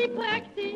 [0.00, 0.74] wie praktisch,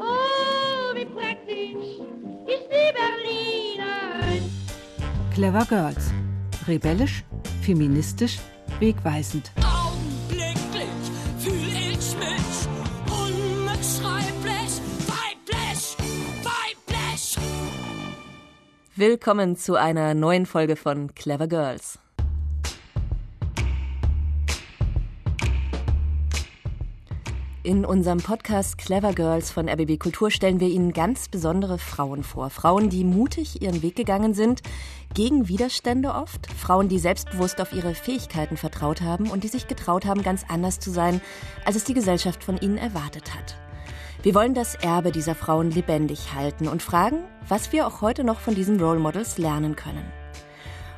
[0.00, 2.00] oh, wie praktisch
[2.46, 4.50] ist die Berlinerin.
[5.34, 6.12] Clever Girls.
[6.66, 7.24] Rebellisch,
[7.60, 8.38] feministisch,
[8.80, 9.52] wegweisend.
[9.58, 10.88] Augenblicklich
[11.38, 12.68] fühl ich mich
[13.10, 15.96] unbeschreiblich weiblich,
[16.42, 17.38] weiblich.
[18.96, 21.93] Willkommen zu einer neuen Folge von Clever Girls.
[27.64, 32.50] In unserem Podcast Clever Girls von RBB Kultur stellen wir Ihnen ganz besondere Frauen vor.
[32.50, 34.60] Frauen, die mutig ihren Weg gegangen sind,
[35.14, 36.52] gegen Widerstände oft.
[36.52, 40.78] Frauen, die selbstbewusst auf ihre Fähigkeiten vertraut haben und die sich getraut haben, ganz anders
[40.78, 41.22] zu sein,
[41.64, 43.56] als es die Gesellschaft von ihnen erwartet hat.
[44.22, 48.40] Wir wollen das Erbe dieser Frauen lebendig halten und fragen, was wir auch heute noch
[48.40, 50.04] von diesen Role Models lernen können.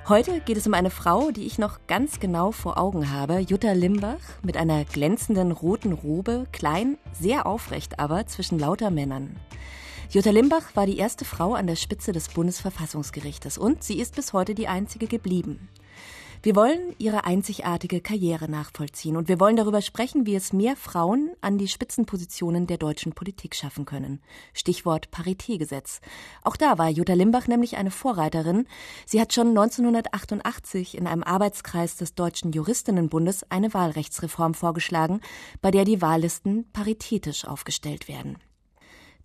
[0.09, 3.73] Heute geht es um eine Frau, die ich noch ganz genau vor Augen habe, Jutta
[3.73, 9.35] Limbach, mit einer glänzenden roten Robe, klein, sehr aufrecht aber, zwischen lauter Männern.
[10.11, 14.33] Jutta Limbach war die erste Frau an der Spitze des Bundesverfassungsgerichtes und sie ist bis
[14.33, 15.69] heute die einzige geblieben.
[16.47, 21.33] Wir wollen ihre einzigartige Karriere nachvollziehen und wir wollen darüber sprechen, wie es mehr Frauen
[21.41, 24.21] an die Spitzenpositionen der deutschen Politik schaffen können.
[24.53, 26.01] Stichwort Paritätgesetz.
[26.45, 28.69] Auch da war Jutta Limbach nämlich eine Vorreiterin.
[29.07, 35.23] Sie hat schon 1988 in einem Arbeitskreis des Deutschen Juristinnenbundes eine Wahlrechtsreform vorgeschlagen,
[35.63, 38.37] bei der die Wahllisten paritätisch aufgestellt werden.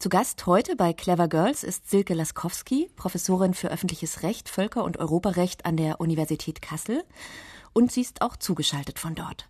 [0.01, 4.97] Zu Gast heute bei Clever Girls ist Silke Laskowski, Professorin für öffentliches Recht, Völker- und
[4.97, 7.03] Europarecht an der Universität Kassel.
[7.73, 9.47] Und sie ist auch zugeschaltet von dort.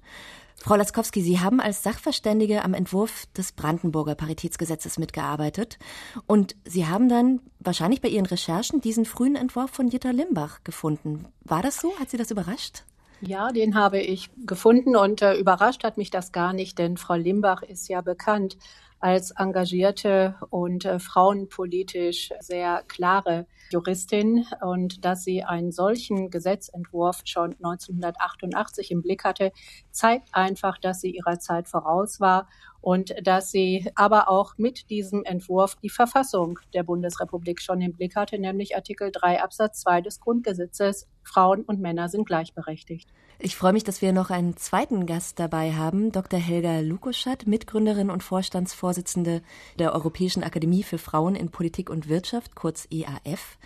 [0.57, 5.79] Frau Laskowski, Sie haben als Sachverständige am Entwurf des Brandenburger Paritätsgesetzes mitgearbeitet.
[6.27, 11.29] Und Sie haben dann wahrscheinlich bei Ihren Recherchen diesen frühen Entwurf von Jutta Limbach gefunden.
[11.45, 11.97] War das so?
[11.97, 12.83] Hat Sie das überrascht?
[13.21, 17.13] Ja, den habe ich gefunden und äh, überrascht hat mich das gar nicht, denn Frau
[17.13, 18.57] Limbach ist ja bekannt
[19.01, 27.55] als engagierte und äh, frauenpolitisch sehr klare Juristin und dass sie einen solchen Gesetzentwurf schon
[27.63, 29.51] 1988 im Blick hatte,
[29.89, 32.47] zeigt einfach, dass sie ihrer Zeit voraus war
[32.79, 38.15] und dass sie aber auch mit diesem Entwurf die Verfassung der Bundesrepublik schon im Blick
[38.15, 41.07] hatte, nämlich Artikel 3 Absatz 2 des Grundgesetzes.
[41.23, 43.09] Frauen und Männer sind gleichberechtigt.
[43.43, 46.39] Ich freue mich, dass wir noch einen zweiten Gast dabei haben, Dr.
[46.39, 49.41] Helga Lukoschat, Mitgründerin und Vorstandsvorsitzende
[49.79, 53.57] der Europäischen Akademie für Frauen in Politik und Wirtschaft, kurz EAF.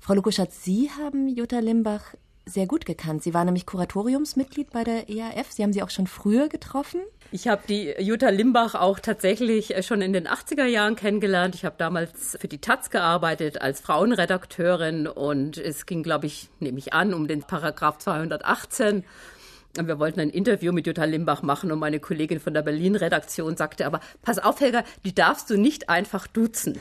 [0.00, 2.14] Frau Lukoschat, Sie haben Jutta Limbach
[2.48, 3.24] sehr gut gekannt.
[3.24, 5.50] Sie war nämlich Kuratoriumsmitglied bei der EAF.
[5.50, 7.00] Sie haben sie auch schon früher getroffen.
[7.32, 11.56] Ich habe die Jutta Limbach auch tatsächlich äh, schon in den 80er Jahren kennengelernt.
[11.56, 16.78] Ich habe damals für die Taz gearbeitet als Frauenredakteurin und es ging, glaube ich, nehme
[16.78, 19.04] ich an, um den Paragraph 218.
[19.78, 23.86] Wir wollten ein Interview mit Jutta Limbach machen und meine Kollegin von der Berlin-Redaktion sagte
[23.86, 26.80] aber, pass auf, Helga, die darfst du nicht einfach duzen.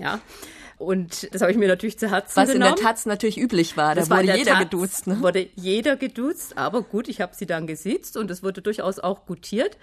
[0.00, 0.20] Ja.
[0.78, 2.70] Und das habe ich mir natürlich zu Herzen Was genommen.
[2.70, 3.94] in der Taz natürlich üblich war.
[3.94, 5.06] Da das wurde jeder Taz geduzt.
[5.06, 5.20] Ne?
[5.20, 9.24] Wurde jeder geduzt, aber gut, ich habe sie dann gesitzt und es wurde durchaus auch
[9.24, 9.76] gutiert.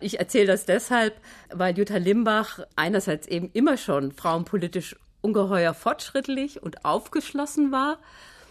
[0.00, 1.14] Ich erzähle das deshalb,
[1.50, 7.98] weil Jutta Limbach einerseits eben immer schon frauenpolitisch ungeheuer fortschrittlich und aufgeschlossen war,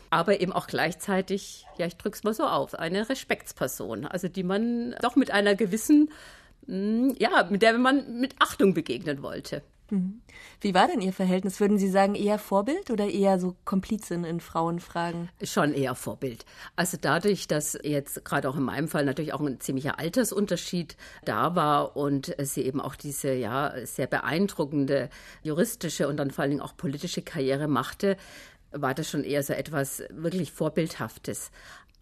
[0.10, 4.96] aber eben auch gleichzeitig, ja, ich drück's mal so auf, eine Respektsperson, also die man
[5.02, 6.10] doch mit einer gewissen,
[6.66, 9.62] hm, ja, mit der man mit Achtung begegnen wollte.
[9.92, 10.22] Mhm.
[10.62, 11.60] Wie war denn Ihr Verhältnis?
[11.60, 15.30] Würden Sie sagen, eher Vorbild oder eher so Komplizin in Frauenfragen?
[15.44, 16.46] Schon eher Vorbild.
[16.76, 21.56] Also dadurch, dass jetzt gerade auch in meinem Fall natürlich auch ein ziemlicher Altersunterschied da
[21.56, 25.10] war und sie eben auch diese ja sehr beeindruckende
[25.44, 28.16] juristische und dann vor allen Dingen auch politische Karriere machte,
[28.72, 31.52] war das schon eher so etwas wirklich Vorbildhaftes.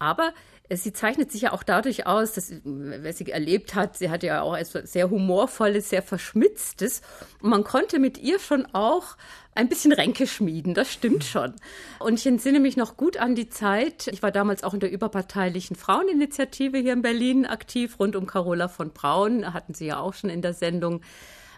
[0.00, 0.32] Aber
[0.72, 4.40] sie zeichnet sich ja auch dadurch aus, dass, wer sie erlebt hat, sie hatte ja
[4.42, 7.02] auch etwas sehr humorvolles, sehr verschmitztes.
[7.42, 9.16] Und man konnte mit ihr schon auch
[9.54, 11.54] ein bisschen Ränke schmieden, das stimmt schon.
[11.98, 14.06] Und ich entsinne mich noch gut an die Zeit.
[14.06, 18.68] Ich war damals auch in der überparteilichen Fraueninitiative hier in Berlin aktiv, rund um Carola
[18.68, 21.02] von Braun, hatten Sie ja auch schon in der Sendung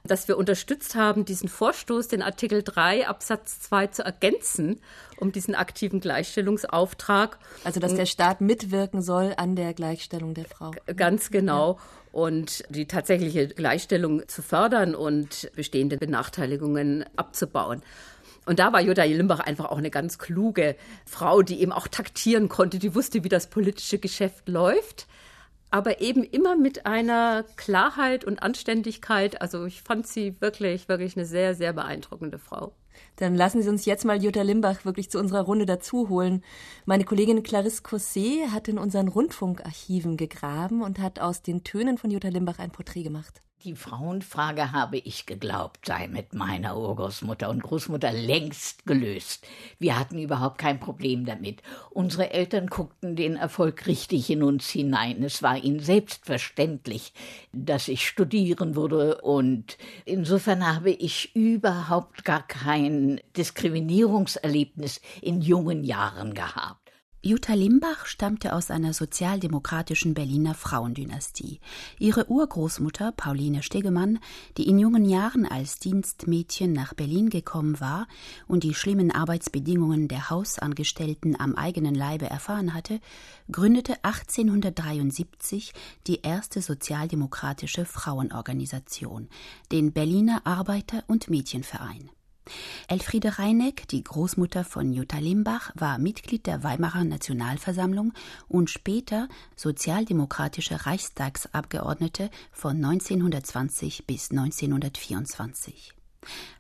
[0.05, 4.81] dass wir unterstützt haben, diesen Vorstoß, den Artikel 3 Absatz 2 zu ergänzen,
[5.19, 7.39] um diesen aktiven Gleichstellungsauftrag.
[7.65, 10.73] Also, dass der Staat mitwirken soll an der Gleichstellung der Frau.
[10.97, 11.79] Ganz genau.
[12.11, 17.83] Und die tatsächliche Gleichstellung zu fördern und bestehende Benachteiligungen abzubauen.
[18.45, 20.75] Und da war Jutta Limbach einfach auch eine ganz kluge
[21.07, 25.07] Frau, die eben auch taktieren konnte, die wusste, wie das politische Geschäft läuft
[25.73, 29.41] aber eben immer mit einer Klarheit und Anständigkeit.
[29.41, 32.75] Also ich fand sie wirklich, wirklich eine sehr, sehr beeindruckende Frau.
[33.17, 36.45] Dann lassen Sie uns jetzt mal Jutta Limbach wirklich zu unserer Runde dazuholen.
[36.85, 42.11] Meine Kollegin Clarisse Cosset hat in unseren Rundfunkarchiven gegraben und hat aus den Tönen von
[42.11, 43.43] Jutta Limbach ein Porträt gemacht.
[43.65, 49.47] Die Frauenfrage habe ich geglaubt, sei mit meiner Urgroßmutter und Großmutter längst gelöst.
[49.79, 51.63] Wir hatten überhaupt kein Problem damit.
[51.91, 55.23] Unsere Eltern guckten den Erfolg richtig in uns hinein.
[55.23, 57.13] Es war ihnen selbstverständlich,
[57.53, 66.35] dass ich studieren würde und insofern habe ich überhaupt gar kein Diskriminierungserlebnis in jungen Jahren
[66.35, 66.82] gehabt.
[67.25, 71.61] Jutta Limbach stammte aus einer sozialdemokratischen Berliner Frauendynastie.
[72.01, 74.19] Ihre Urgroßmutter Pauline Stegemann,
[74.57, 78.09] die in jungen Jahren als Dienstmädchen nach Berlin gekommen war
[78.49, 82.99] und die schlimmen Arbeitsbedingungen der Hausangestellten am eigenen Leibe erfahren hatte,
[83.53, 85.75] gründete 1873
[86.09, 89.29] die erste sozialdemokratische Frauenorganisation,
[89.71, 92.11] den Berliner Arbeiter- und Mädchenverein.
[92.89, 98.13] Elfriede Reineck, die Großmutter von Jutta Limbach, war Mitglied der Weimarer Nationalversammlung
[98.49, 105.95] und später sozialdemokratische Reichstagsabgeordnete von 1920 bis 1924.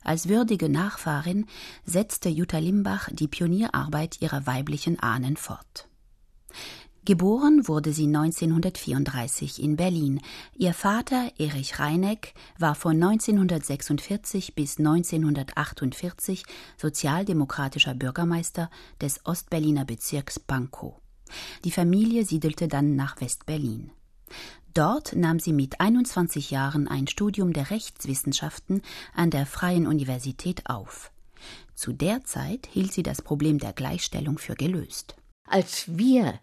[0.02, 1.46] Als würdige Nachfahrin
[1.84, 5.88] setzte Jutta Limbach die Pionierarbeit ihrer weiblichen Ahnen fort.
[7.04, 10.20] Geboren wurde sie 1934 in Berlin.
[10.54, 16.44] Ihr Vater Erich Reineck war von 1946 bis 1948
[16.76, 18.70] sozialdemokratischer Bürgermeister
[19.00, 20.94] des Ostberliner Bezirks Pankow.
[21.64, 23.90] Die Familie siedelte dann nach West-Berlin.
[24.72, 28.80] Dort nahm sie mit 21 Jahren ein Studium der Rechtswissenschaften
[29.12, 31.10] an der Freien Universität auf.
[31.74, 35.16] Zu der Zeit hielt sie das Problem der Gleichstellung für gelöst.
[35.44, 36.38] Als wir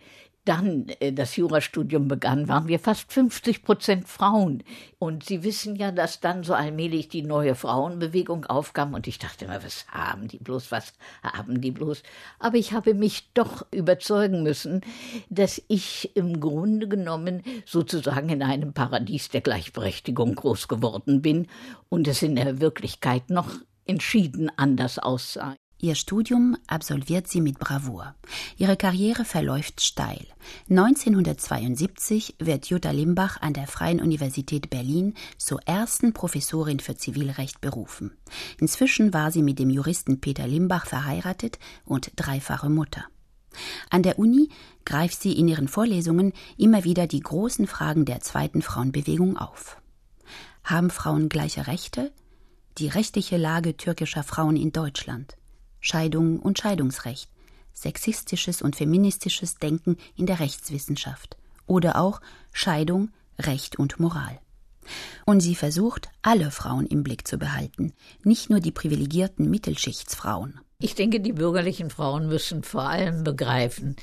[0.46, 4.64] dann äh, das Jurastudium begann, waren wir fast 50 Prozent Frauen.
[4.98, 8.94] Und Sie wissen ja, dass dann so allmählich die neue Frauenbewegung aufkam.
[8.94, 10.94] Und ich dachte immer, was haben die bloß, was
[11.24, 12.04] haben die bloß?
[12.40, 14.82] Aber ich habe mich doch überzeugen müssen,
[15.30, 21.48] dass ich im Grunde genommen sozusagen in einem Paradies der Gleichberechtigung groß geworden bin
[21.90, 25.56] und es in der Wirklichkeit noch entschieden anders aussah.
[25.82, 28.14] Ihr Studium absolviert sie mit Bravour.
[28.58, 30.26] Ihre Karriere verläuft steil.
[30.70, 38.12] 1972 wird Jutta Limbach an der Freien Universität Berlin zur ersten Professorin für Zivilrecht berufen.
[38.60, 43.06] Inzwischen war sie mit dem Juristen Peter Limbach verheiratet und dreifache Mutter.
[43.90, 44.50] An der Uni
[44.84, 49.78] greift sie in ihren Vorlesungen immer wieder die großen Fragen der zweiten Frauenbewegung auf.
[50.66, 52.12] Haben Frauen gleiche Rechte?
[52.80, 55.38] Die rechtliche Lage türkischer Frauen in Deutschland.
[55.80, 57.30] Scheidung und Scheidungsrecht,
[57.74, 62.22] sexistisches und feministisches Denken in der Rechtswissenschaft oder auch
[62.52, 64.40] Scheidung, Recht und Moral.
[65.26, 67.94] Und sie versucht, alle Frauen im Blick zu behalten,
[68.24, 70.60] nicht nur die privilegierten Mittelschichtsfrauen.
[70.80, 73.96] Ich denke, die bürgerlichen Frauen müssen vor allem begreifen,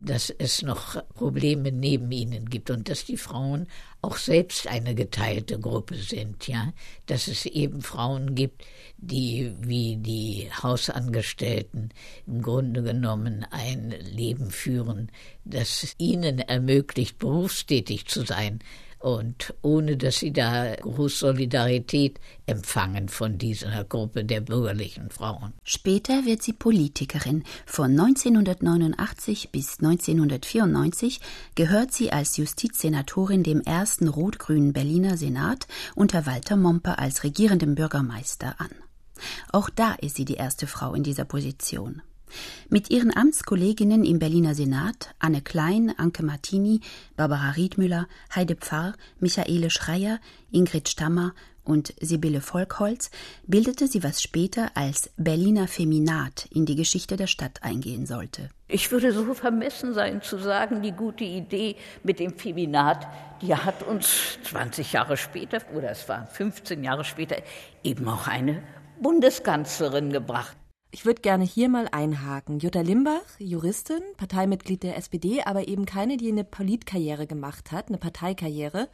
[0.00, 3.66] dass es noch Probleme neben ihnen gibt und dass die Frauen
[4.02, 6.72] auch selbst eine geteilte Gruppe sind, ja,
[7.06, 8.62] dass es eben Frauen gibt,
[8.98, 11.90] die wie die Hausangestellten
[12.26, 15.10] im Grunde genommen ein Leben führen,
[15.44, 18.60] das ihnen ermöglicht, berufstätig zu sein,
[18.98, 25.52] und ohne dass sie da große Solidarität empfangen von dieser Gruppe der bürgerlichen Frauen.
[25.64, 27.44] Später wird sie Politikerin.
[27.66, 31.20] Von 1989 bis 1994
[31.54, 38.54] gehört sie als Justizsenatorin dem ersten rot-grünen Berliner Senat unter Walter Momper als regierendem Bürgermeister
[38.58, 38.70] an.
[39.52, 42.02] Auch da ist sie die erste Frau in dieser Position.
[42.68, 46.80] Mit ihren Amtskolleginnen im Berliner Senat, Anne Klein, Anke Martini,
[47.16, 51.32] Barbara Riedmüller, Heide Pfarr, Michaele Schreier, Ingrid Stammer
[51.66, 53.10] und Sibylle Volkholz
[53.46, 58.48] bildete sie, was später als Berliner Feminat in die Geschichte der Stadt eingehen sollte.
[58.68, 63.06] Ich würde so vermessen sein zu sagen, die gute Idee mit dem Feminat,
[63.42, 67.36] die hat uns 20 Jahre später oder es war 15 Jahre später
[67.82, 68.62] eben auch eine
[69.00, 70.56] Bundeskanzlerin gebracht.
[70.92, 72.58] Ich würde gerne hier mal einhaken.
[72.60, 77.98] Jutta Limbach, Juristin, Parteimitglied der SPD, aber eben keine, die eine Politkarriere gemacht hat, eine
[77.98, 78.88] Parteikarriere.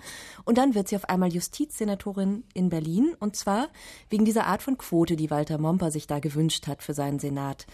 [0.45, 3.69] Und dann wird sie auf einmal Justizsenatorin in Berlin, und zwar
[4.11, 7.67] wegen dieser Art von Quote, die Walter Momper sich da gewünscht hat für seinen Senat.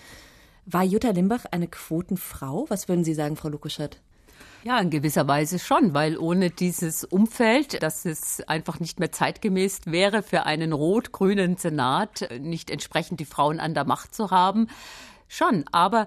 [0.66, 2.66] War Jutta Limbach eine Quotenfrau?
[2.68, 4.02] Was würden Sie sagen, Frau Lukuschat?
[4.68, 9.86] Ja, in gewisser Weise schon, weil ohne dieses Umfeld, dass es einfach nicht mehr zeitgemäß
[9.86, 14.68] wäre, für einen rot-grünen Senat nicht entsprechend die Frauen an der Macht zu haben,
[15.26, 15.64] schon.
[15.72, 16.06] Aber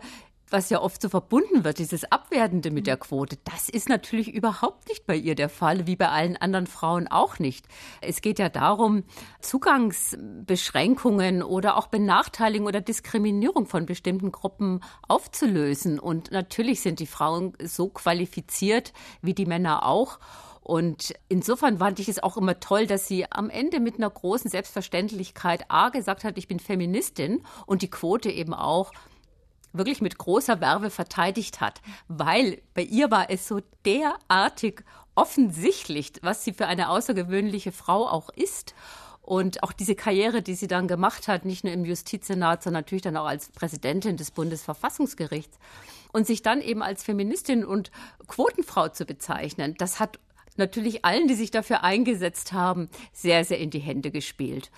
[0.52, 4.90] was ja oft so verbunden wird, dieses Abwertende mit der Quote, das ist natürlich überhaupt
[4.90, 7.66] nicht bei ihr der Fall, wie bei allen anderen Frauen auch nicht.
[8.02, 9.04] Es geht ja darum,
[9.42, 16.00] Zugangsbeschränkungen oder auch Benachteiligung oder Diskriminierung von bestimmten Gruppen aufzulösen.
[16.00, 20.20] Und natürlich sind die Frauen so qualifiziert wie die Männer auch.
[20.64, 24.50] Und insofern fand ich es auch immer toll, dass sie am Ende mit einer großen
[24.50, 28.92] Selbstverständlichkeit A gesagt hat, ich bin Feministin und die Quote eben auch
[29.74, 34.84] wirklich mit großer Werbe verteidigt hat, weil bei ihr war es so derartig
[35.16, 38.74] offensichtlich, was sie für eine außergewöhnliche Frau auch ist.
[39.22, 43.04] Und auch diese Karriere, die sie dann gemacht hat, nicht nur im Justizsenat, sondern natürlich
[43.04, 45.60] dann auch als Präsidentin des Bundesverfassungsgerichts.
[46.12, 47.92] Und sich dann eben als Feministin und
[48.28, 50.20] Quotenfrau zu bezeichnen, das hat
[50.58, 54.72] natürlich allen, die sich dafür eingesetzt haben, sehr, sehr in die Hände gespielt.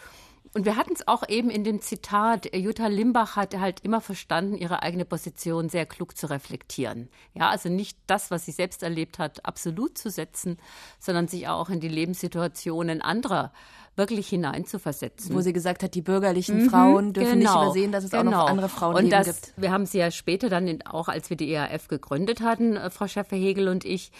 [0.54, 4.56] Und wir hatten es auch eben in dem Zitat, Jutta Limbach hat halt immer verstanden,
[4.56, 7.10] ihre eigene Position sehr klug zu reflektieren.
[7.34, 10.58] Ja, also nicht das, was sie selbst erlebt hat, absolut zu setzen,
[11.00, 13.52] sondern sich auch in die Lebenssituationen anderer
[13.96, 15.36] wirklich hineinzuversetzen.
[15.36, 18.22] Wo sie gesagt hat, die bürgerlichen mhm, Frauen dürfen genau, nicht übersehen, dass es genau.
[18.22, 18.46] auch noch genau.
[18.46, 19.54] andere Frauen das, gibt.
[19.58, 22.90] Wir haben sie ja später dann in, auch, als wir die ERF gegründet hatten, äh,
[22.90, 24.12] Frau Schäfer-Hegel und ich,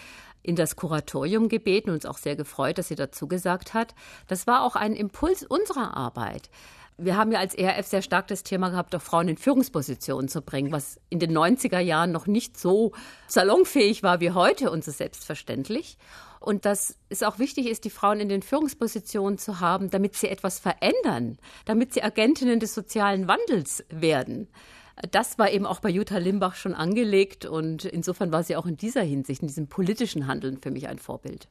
[0.44, 3.94] in das Kuratorium gebeten, uns auch sehr gefreut, dass sie dazu gesagt hat.
[4.28, 6.50] Das war auch ein Impuls unserer Arbeit.
[6.96, 10.42] Wir haben ja als ERF sehr stark das Thema gehabt, auch Frauen in Führungspositionen zu
[10.42, 12.92] bringen, was in den 90er Jahren noch nicht so
[13.26, 15.98] salonfähig war wie heute und so selbstverständlich.
[16.38, 20.28] Und dass es auch wichtig ist, die Frauen in den Führungspositionen zu haben, damit sie
[20.28, 24.48] etwas verändern, damit sie Agentinnen des sozialen Wandels werden.
[25.10, 28.76] Das war eben auch bei Jutta Limbach schon angelegt und insofern war sie auch in
[28.76, 31.48] dieser Hinsicht, in diesem politischen Handeln für mich ein Vorbild.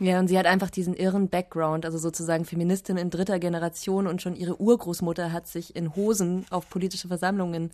[0.00, 4.22] Ja, und sie hat einfach diesen irren Background, also sozusagen Feministin in dritter Generation und
[4.22, 7.72] schon ihre Urgroßmutter hat sich in Hosen auf politische Versammlungen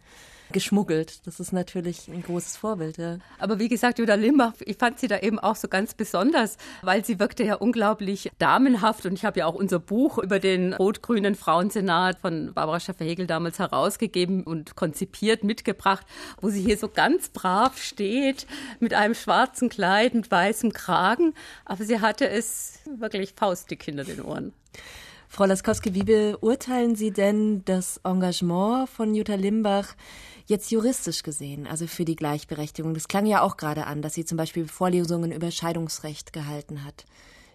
[0.52, 1.26] geschmuggelt.
[1.26, 2.98] Das ist natürlich ein großes Vorbild.
[2.98, 3.18] Ja.
[3.38, 7.04] Aber wie gesagt, Jutta Limbach, ich fand sie da eben auch so ganz besonders, weil
[7.04, 9.06] sie wirkte ja unglaublich damenhaft.
[9.06, 13.58] Und ich habe ja auch unser Buch über den rot-grünen Frauensenat von Barbara Schaffer-Hegel damals
[13.58, 16.06] herausgegeben und konzipiert mitgebracht,
[16.40, 18.46] wo sie hier so ganz brav steht
[18.80, 21.34] mit einem schwarzen Kleid mit weißem Kragen.
[21.64, 24.52] Aber sie hatte es wirklich faustdick hinter den Ohren.
[25.34, 29.96] Frau Laskowski, wie beurteilen Sie denn das Engagement von Jutta Limbach
[30.46, 34.26] Jetzt juristisch gesehen, also für die Gleichberechtigung, das klang ja auch gerade an, dass sie
[34.26, 37.06] zum Beispiel Vorlesungen über Scheidungsrecht gehalten hat.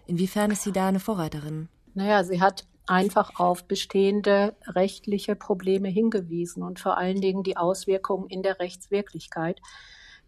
[0.06, 1.68] Inwiefern ist sie da eine Vorreiterin?
[1.94, 8.28] Naja, sie hat einfach auf bestehende rechtliche Probleme hingewiesen und vor allen Dingen die Auswirkungen
[8.28, 9.60] in der Rechtswirklichkeit.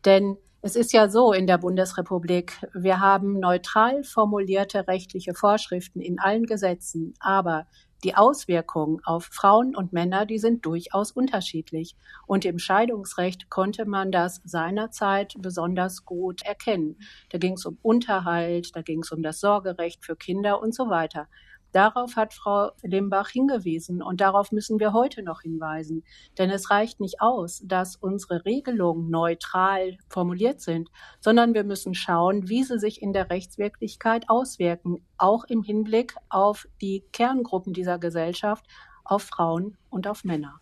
[0.04, 6.20] Denn es ist ja so in der Bundesrepublik, wir haben neutral formulierte rechtliche Vorschriften in
[6.20, 7.66] allen Gesetzen, aber
[8.04, 11.96] die Auswirkungen auf Frauen und Männer, die sind durchaus unterschiedlich.
[12.26, 16.98] Und im Scheidungsrecht konnte man das seinerzeit besonders gut erkennen.
[17.30, 20.88] Da ging es um Unterhalt, da ging es um das Sorgerecht für Kinder und so
[20.88, 21.28] weiter.
[21.72, 26.04] Darauf hat Frau Limbach hingewiesen und darauf müssen wir heute noch hinweisen.
[26.38, 32.48] Denn es reicht nicht aus, dass unsere Regelungen neutral formuliert sind, sondern wir müssen schauen,
[32.48, 38.66] wie sie sich in der Rechtswirklichkeit auswirken, auch im Hinblick auf die Kerngruppen dieser Gesellschaft,
[39.04, 40.60] auf Frauen und auf Männer.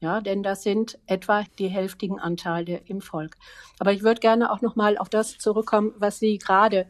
[0.00, 3.36] Ja, denn das sind etwa die hälftigen Anteile im Volk.
[3.78, 6.86] Aber ich würde gerne auch noch mal auf das zurückkommen, was Sie gerade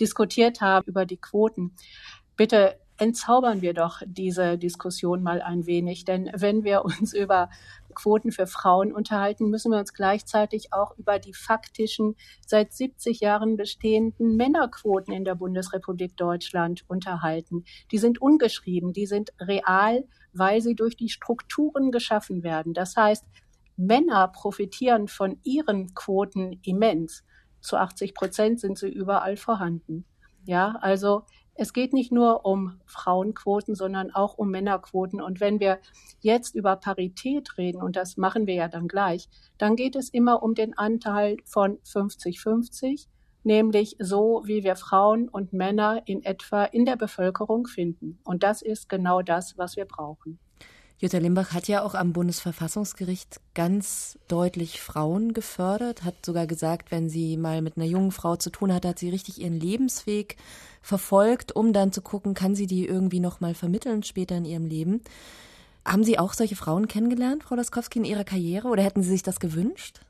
[0.00, 1.76] diskutiert haben über die Quoten.
[2.36, 6.04] Bitte entzaubern wir doch diese Diskussion mal ein wenig.
[6.04, 7.50] Denn wenn wir uns über
[7.94, 12.14] Quoten für Frauen unterhalten, müssen wir uns gleichzeitig auch über die faktischen,
[12.46, 17.64] seit 70 Jahren bestehenden Männerquoten in der Bundesrepublik Deutschland unterhalten.
[17.90, 22.72] Die sind ungeschrieben, die sind real, weil sie durch die Strukturen geschaffen werden.
[22.72, 23.24] Das heißt,
[23.76, 27.24] Männer profitieren von ihren Quoten immens.
[27.60, 30.04] Zu 80 Prozent sind sie überall vorhanden.
[30.44, 35.20] Ja, also es geht nicht nur um Frauenquoten, sondern auch um Männerquoten.
[35.20, 35.78] Und wenn wir
[36.20, 39.28] jetzt über Parität reden, und das machen wir ja dann gleich,
[39.58, 43.06] dann geht es immer um den Anteil von 50-50,
[43.44, 48.18] nämlich so, wie wir Frauen und Männer in etwa in der Bevölkerung finden.
[48.24, 50.38] Und das ist genau das, was wir brauchen.
[51.02, 57.08] Jutta Limbach hat ja auch am Bundesverfassungsgericht ganz deutlich Frauen gefördert, hat sogar gesagt, wenn
[57.08, 60.36] sie mal mit einer jungen Frau zu tun hat, hat sie richtig ihren Lebensweg
[60.80, 64.66] verfolgt, um dann zu gucken, kann sie die irgendwie noch mal vermitteln später in ihrem
[64.66, 65.00] Leben.
[65.84, 69.24] Haben Sie auch solche Frauen kennengelernt, Frau Laskowski, in Ihrer Karriere oder hätten Sie sich
[69.24, 70.02] das gewünscht?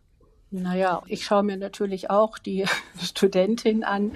[0.51, 2.67] Naja, ich schaue mir natürlich auch die
[3.03, 4.13] Studentin an,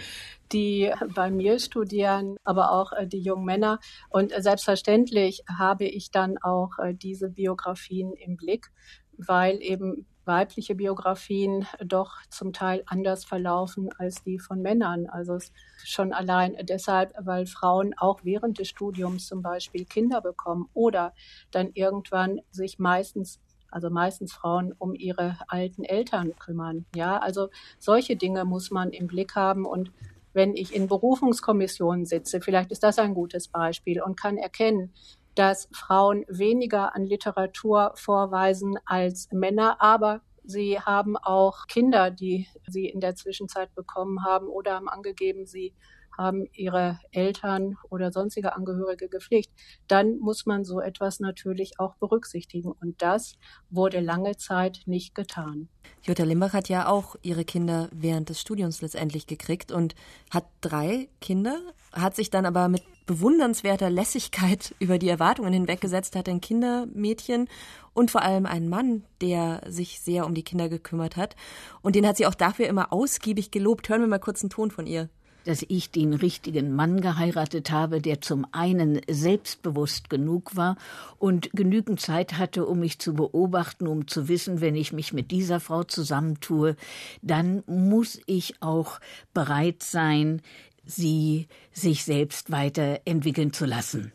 [0.52, 3.78] die bei mir studieren, aber auch äh, die jungen Männer.
[4.08, 8.70] Und äh, selbstverständlich habe ich dann auch äh, diese Biografien im Blick,
[9.16, 15.06] weil eben weibliche Biografien doch zum Teil anders verlaufen als die von Männern.
[15.06, 15.38] Also
[15.84, 21.14] schon allein deshalb, weil Frauen auch während des Studiums zum Beispiel Kinder bekommen oder
[21.52, 26.86] dann irgendwann sich meistens also meistens Frauen um ihre alten Eltern kümmern.
[26.94, 29.92] Ja, also solche Dinge muss man im Blick haben und
[30.36, 34.92] wenn ich in Berufungskommissionen sitze, vielleicht ist das ein gutes Beispiel und kann erkennen,
[35.34, 42.86] dass Frauen weniger an Literatur vorweisen als Männer, aber sie haben auch Kinder, die sie
[42.86, 45.72] in der Zwischenzeit bekommen haben oder haben angegeben, sie
[46.16, 49.50] haben ihre Eltern oder sonstige Angehörige gepflegt,
[49.88, 52.72] dann muss man so etwas natürlich auch berücksichtigen.
[52.72, 53.34] Und das
[53.70, 55.68] wurde lange Zeit nicht getan.
[56.02, 59.94] Jutta Limbach hat ja auch ihre Kinder während des Studiums letztendlich gekriegt und
[60.30, 61.58] hat drei Kinder,
[61.92, 67.48] hat sich dann aber mit bewundernswerter Lässigkeit über die Erwartungen hinweggesetzt, hat ein Kindermädchen
[67.94, 71.34] und vor allem einen Mann, der sich sehr um die Kinder gekümmert hat.
[71.82, 73.88] Und den hat sie auch dafür immer ausgiebig gelobt.
[73.88, 75.08] Hören wir mal kurz einen Ton von ihr
[75.46, 80.76] dass ich den richtigen Mann geheiratet habe, der zum einen selbstbewusst genug war
[81.18, 85.30] und genügend Zeit hatte, um mich zu beobachten, um zu wissen, wenn ich mich mit
[85.30, 86.76] dieser Frau zusammentue,
[87.22, 89.00] dann muss ich auch
[89.32, 90.42] bereit sein,
[90.84, 94.12] sie sich selbst weiterentwickeln zu lassen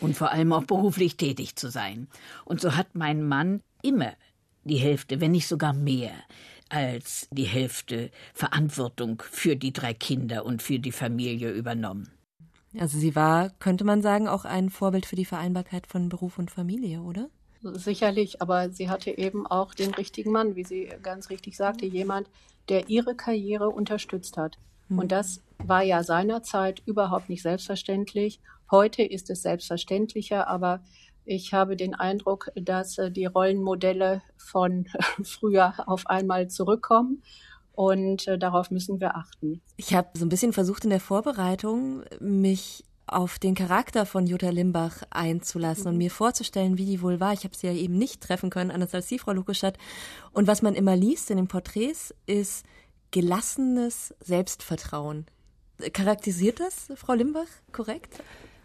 [0.00, 2.08] und vor allem auch beruflich tätig zu sein.
[2.44, 4.12] Und so hat mein Mann immer
[4.64, 6.12] die Hälfte, wenn nicht sogar mehr,
[6.72, 12.10] als die Hälfte Verantwortung für die drei Kinder und für die Familie übernommen.
[12.78, 16.50] Also sie war, könnte man sagen, auch ein Vorbild für die Vereinbarkeit von Beruf und
[16.50, 17.28] Familie, oder?
[17.62, 22.28] Sicherlich, aber sie hatte eben auch den richtigen Mann, wie sie ganz richtig sagte, jemand,
[22.70, 24.56] der ihre Karriere unterstützt hat.
[24.88, 24.98] Hm.
[24.98, 28.40] Und das war ja seinerzeit überhaupt nicht selbstverständlich.
[28.70, 30.82] Heute ist es selbstverständlicher, aber
[31.24, 34.86] ich habe den Eindruck, dass äh, die Rollenmodelle von
[35.24, 37.22] früher auf einmal zurückkommen.
[37.74, 39.62] Und äh, darauf müssen wir achten.
[39.76, 44.50] Ich habe so ein bisschen versucht in der Vorbereitung, mich auf den Charakter von Jutta
[44.50, 45.98] Limbach einzulassen und mhm.
[45.98, 47.32] mir vorzustellen, wie die wohl war.
[47.32, 49.78] Ich habe sie ja eben nicht treffen können, anders als Sie, Frau Lukeschat.
[50.32, 52.64] Und was man immer liest in den Porträts, ist
[53.10, 55.26] gelassenes Selbstvertrauen.
[55.92, 58.22] Charakterisiert das Frau Limbach korrekt?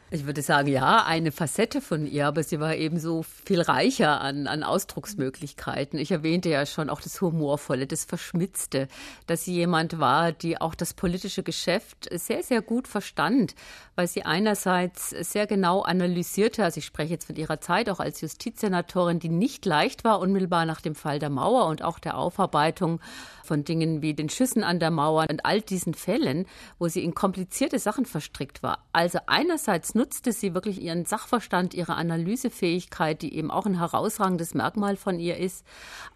[0.09, 4.21] Ich würde sagen, ja, eine Facette von ihr, aber sie war eben so viel reicher
[4.21, 6.00] an, an Ausdrucksmöglichkeiten.
[6.00, 8.87] Ich erwähnte ja schon auch das Humorvolle, das Verschmitzte,
[9.25, 13.53] dass sie jemand war, die auch das politische Geschäft sehr, sehr gut verstand,
[13.96, 18.22] weil sie einerseits sehr genau analysierte, also ich spreche jetzt von ihrer Zeit auch als
[18.22, 23.01] Justizsenatorin, die nicht leicht war, unmittelbar nach dem Fall der Mauer und auch der Aufarbeitung
[23.48, 26.46] von Dingen wie den Schüssen an der Mauer und all diesen Fällen,
[26.77, 28.86] wo sie in komplizierte Sachen verstrickt war.
[28.92, 34.98] Also einerseits nutzte sie wirklich ihren Sachverstand, ihre Analysefähigkeit, die eben auch ein herausragendes Merkmal
[34.98, 35.66] von ihr ist.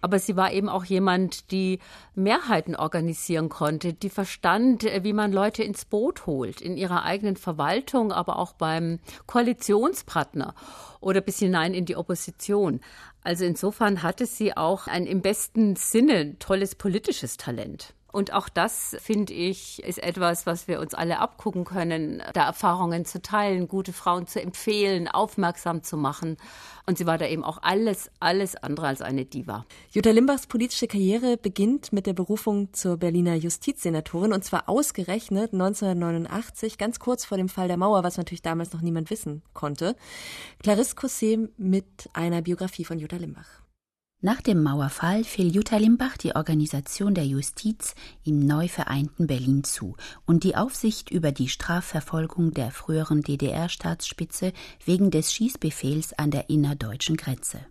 [0.01, 1.79] Aber sie war eben auch jemand, die
[2.13, 8.11] Mehrheiten organisieren konnte, die verstand, wie man Leute ins Boot holt, in ihrer eigenen Verwaltung,
[8.11, 10.53] aber auch beim Koalitionspartner
[10.99, 12.79] oder bis hinein in die Opposition.
[13.23, 17.93] Also insofern hatte sie auch ein im besten Sinne tolles politisches Talent.
[18.11, 23.05] Und auch das, finde ich, ist etwas, was wir uns alle abgucken können, da Erfahrungen
[23.05, 26.37] zu teilen, gute Frauen zu empfehlen, aufmerksam zu machen.
[26.85, 29.65] Und sie war da eben auch alles, alles andere als eine Diva.
[29.91, 36.77] Jutta Limbachs politische Karriere beginnt mit der Berufung zur Berliner Justizsenatorin und zwar ausgerechnet 1989,
[36.77, 39.95] ganz kurz vor dem Fall der Mauer, was natürlich damals noch niemand wissen konnte.
[40.61, 43.60] Clarisse Cosset mit einer Biografie von Jutta Limbach.
[44.23, 49.95] Nach dem Mauerfall fiel Jutta Limbach die Organisation der Justiz im neu vereinten Berlin zu
[50.27, 54.53] und die Aufsicht über die Strafverfolgung der früheren DDR-Staatsspitze
[54.85, 57.65] wegen des Schießbefehls an der innerdeutschen Grenze.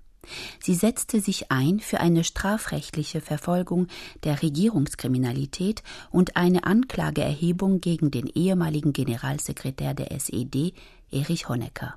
[0.60, 3.86] Sie setzte sich ein für eine strafrechtliche Verfolgung
[4.24, 10.74] der Regierungskriminalität und eine Anklageerhebung gegen den ehemaligen Generalsekretär der SED,
[11.12, 11.94] Erich Honecker.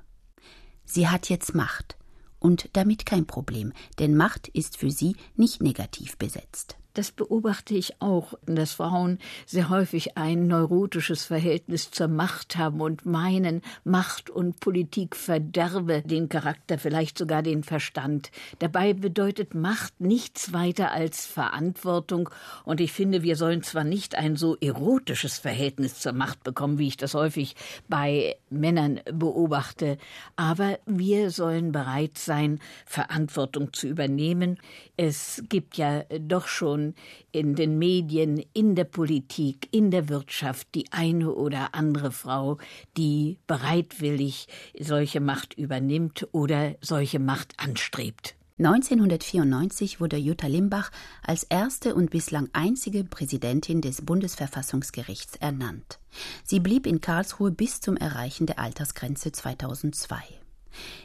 [0.84, 1.96] Sie hat jetzt Macht
[2.44, 6.76] und damit kein Problem, denn Macht ist für sie nicht negativ besetzt.
[6.94, 13.04] Das beobachte ich auch, dass Frauen sehr häufig ein neurotisches Verhältnis zur Macht haben und
[13.04, 18.30] meinen, Macht und Politik verderbe den Charakter, vielleicht sogar den Verstand.
[18.60, 22.30] Dabei bedeutet Macht nichts weiter als Verantwortung,
[22.64, 26.86] und ich finde, wir sollen zwar nicht ein so erotisches Verhältnis zur Macht bekommen, wie
[26.86, 27.56] ich das häufig
[27.88, 29.98] bei Männern beobachte,
[30.36, 34.60] aber wir sollen bereit sein, Verantwortung zu übernehmen.
[34.96, 36.83] Es gibt ja doch schon
[37.32, 42.58] in den Medien, in der Politik, in der Wirtschaft die eine oder andere Frau,
[42.96, 48.36] die bereitwillig solche Macht übernimmt oder solche Macht anstrebt.
[48.58, 50.92] 1994 wurde Jutta Limbach
[51.24, 55.98] als erste und bislang einzige Präsidentin des Bundesverfassungsgerichts ernannt.
[56.44, 60.43] Sie blieb in Karlsruhe bis zum Erreichen der Altersgrenze 2002.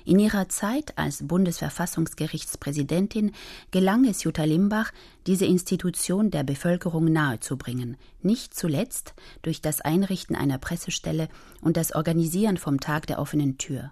[0.06, 3.32] In ihrer Zeit als Bundesverfassungsgerichtspräsidentin
[3.72, 4.92] gelang es Jutta Limbach,
[5.28, 11.30] diese Institution der Bevölkerung nahezubringen, nicht zuletzt durch das Einrichten einer Pressestelle
[11.62, 13.92] und das Organisieren vom Tag der offenen Tür.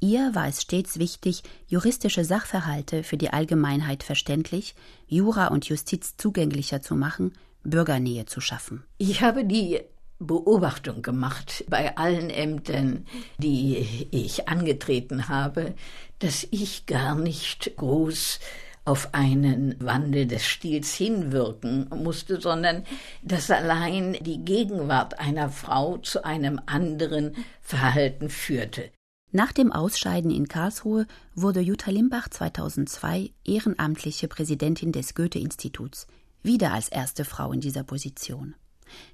[0.00, 4.74] Ihr war es stets wichtig, juristische Sachverhalte für die Allgemeinheit verständlich,
[5.06, 7.32] Jura und Justiz zugänglicher zu machen,
[7.64, 8.84] Bürgernähe zu schaffen.
[8.98, 9.80] Ich habe die
[10.18, 13.06] Beobachtung gemacht bei allen Ämtern,
[13.38, 15.74] die ich angetreten habe,
[16.18, 18.40] dass ich gar nicht groß
[18.86, 22.84] auf einen Wandel des Stils hinwirken musste, sondern
[23.22, 28.90] dass allein die Gegenwart einer Frau zu einem anderen Verhalten führte.
[29.32, 36.06] Nach dem Ausscheiden in Karlsruhe wurde Jutta Limbach 2002 ehrenamtliche Präsidentin des Goethe-Instituts,
[36.42, 38.54] wieder als erste Frau in dieser Position.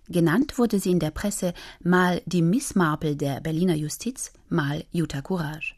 [0.09, 5.23] Genannt wurde sie in der Presse mal die Miss Marple der Berliner Justiz, mal Jutta
[5.23, 5.75] Courage.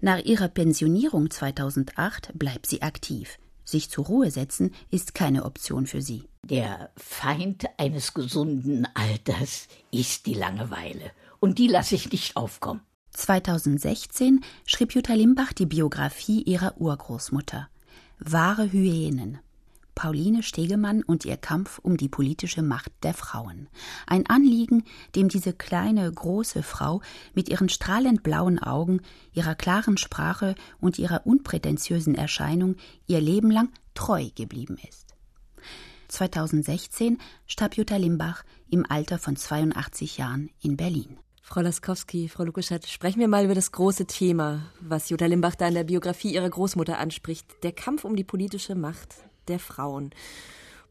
[0.00, 3.38] Nach ihrer Pensionierung 2008 bleibt sie aktiv.
[3.64, 6.28] Sich zur Ruhe setzen ist keine Option für sie.
[6.42, 11.10] Der Feind eines gesunden Alters ist die Langeweile.
[11.40, 12.82] Und die lasse ich nicht aufkommen.
[13.10, 17.68] 2016 schrieb Jutta Limbach die Biografie ihrer Urgroßmutter.
[18.18, 19.38] Wahre Hyänen.
[19.94, 23.68] Pauline Stegemann und ihr Kampf um die politische Macht der Frauen.
[24.06, 27.00] Ein Anliegen, dem diese kleine, große Frau
[27.34, 29.00] mit ihren strahlend blauen Augen,
[29.32, 32.76] ihrer klaren Sprache und ihrer unprätentiösen Erscheinung
[33.06, 35.14] ihr Leben lang treu geblieben ist.
[36.08, 41.18] 2016 starb Jutta Limbach im Alter von 82 Jahren in Berlin.
[41.42, 45.68] Frau Laskowski, Frau Lukuschat, sprechen wir mal über das große Thema, was Jutta Limbach da
[45.68, 49.14] in der Biografie ihrer Großmutter anspricht, der Kampf um die politische Macht
[49.48, 50.10] der Frauen.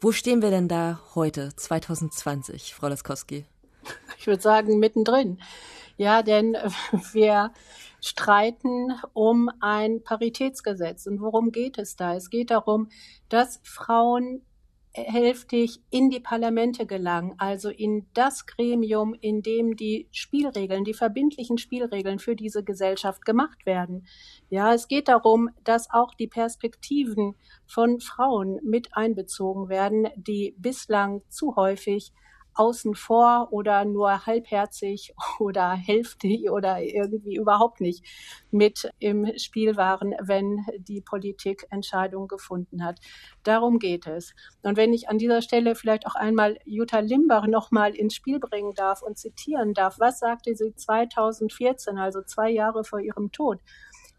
[0.02, 3.46] Wo stehen wir denn da heute, 2020, Frau Laskowski?
[4.18, 5.42] Ich würde sagen, mittendrin.
[5.98, 6.54] Ja, denn
[7.14, 7.52] wir
[8.02, 11.08] streiten um ein Paritätsgesetz.
[11.08, 12.16] Und worum geht es da?
[12.16, 12.90] Es geht darum,
[13.30, 14.42] dass Frauen
[14.96, 21.58] hälftig in die Parlamente gelangen, also in das Gremium, in dem die Spielregeln, die verbindlichen
[21.58, 24.06] Spielregeln für diese Gesellschaft gemacht werden.
[24.50, 31.22] Ja, es geht darum, dass auch die Perspektiven von Frauen mit einbezogen werden, die bislang
[31.28, 32.14] zu häufig
[32.56, 38.06] außen vor oder nur halbherzig oder hälftig oder irgendwie überhaupt nicht
[38.52, 43.00] mit im Spiel waren, wenn die Politik Entscheidungen gefunden hat.
[43.44, 44.34] Darum geht es.
[44.62, 48.74] Und wenn ich an dieser Stelle vielleicht auch einmal Jutta Limbach nochmal ins Spiel bringen
[48.76, 53.60] darf und zitieren darf, was sagte sie 2014, also zwei Jahre vor ihrem Tod?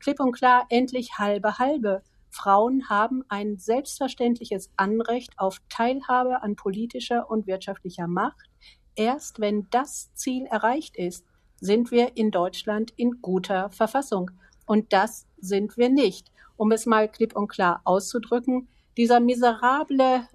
[0.01, 2.03] Klipp und klar, endlich halbe halbe.
[2.35, 8.51] Frauen haben ein selbstverständliches Anrecht auf Teilhabe an politischer und wirtschaftlicher Macht.
[8.97, 11.25] Erst wenn das Ziel erreicht ist,
[11.61, 14.33] sind wir in Deutschland in guter Verfassung.
[14.66, 16.33] Und das sind wir nicht.
[16.57, 20.29] Um es mal klipp und klar auszudrücken, dieser miserable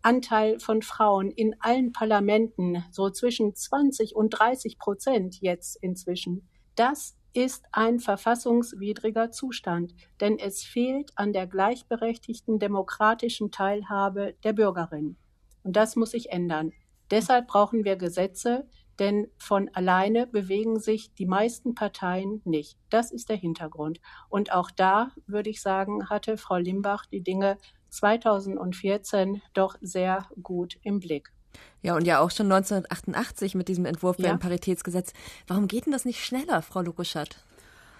[0.00, 7.16] Anteil von Frauen in allen Parlamenten, so zwischen 20 und 30 Prozent jetzt inzwischen, das
[7.34, 15.16] ist ein verfassungswidriger Zustand, denn es fehlt an der gleichberechtigten demokratischen Teilhabe der Bürgerin.
[15.64, 16.72] Und das muss sich ändern.
[17.10, 18.68] Deshalb brauchen wir Gesetze,
[18.98, 22.78] denn von alleine bewegen sich die meisten Parteien nicht.
[22.90, 24.00] Das ist der Hintergrund.
[24.28, 27.58] Und auch da, würde ich sagen, hatte Frau Limbach die Dinge
[27.90, 31.32] 2014 doch sehr gut im Blick.
[31.82, 34.32] Ja, und ja auch schon 1988 mit diesem Entwurf für Ja.
[34.32, 35.12] ein Paritätsgesetz.
[35.46, 37.36] Warum geht denn das nicht schneller, Frau Lukuschat?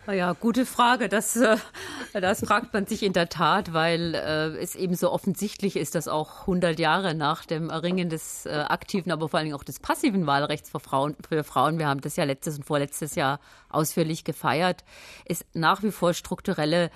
[0.06, 1.08] Ja, gute Frage.
[1.08, 1.56] Das, äh,
[2.12, 6.08] das fragt man sich in der Tat, weil äh, es eben so offensichtlich ist, dass
[6.08, 9.80] auch 100 Jahre nach dem Erringen des äh, aktiven, aber vor allen Dingen auch des
[9.80, 13.40] passiven Wahlrechts für Frauen, für Frauen, wir haben das ja letztes und vorletztes Jahr
[13.70, 14.84] ausführlich gefeiert,
[15.24, 16.90] es nach wie vor strukturelle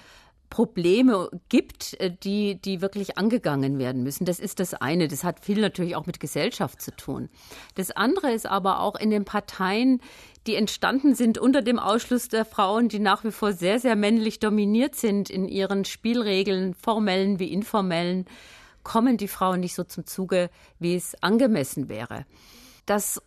[0.50, 4.24] Probleme gibt, äh, die, die wirklich angegangen werden müssen.
[4.24, 5.08] Das ist das eine.
[5.08, 7.28] Das hat viel natürlich auch mit Gesellschaft zu tun.
[7.74, 10.00] Das andere ist aber auch in den Parteien,
[10.46, 14.38] die entstanden sind unter dem Ausschluss der Frauen, die nach wie vor sehr, sehr männlich
[14.38, 18.24] dominiert sind in ihren Spielregeln, formellen wie informellen,
[18.82, 22.24] kommen die Frauen nicht so zum Zuge, wie es angemessen wäre.
[22.87, 23.20] Das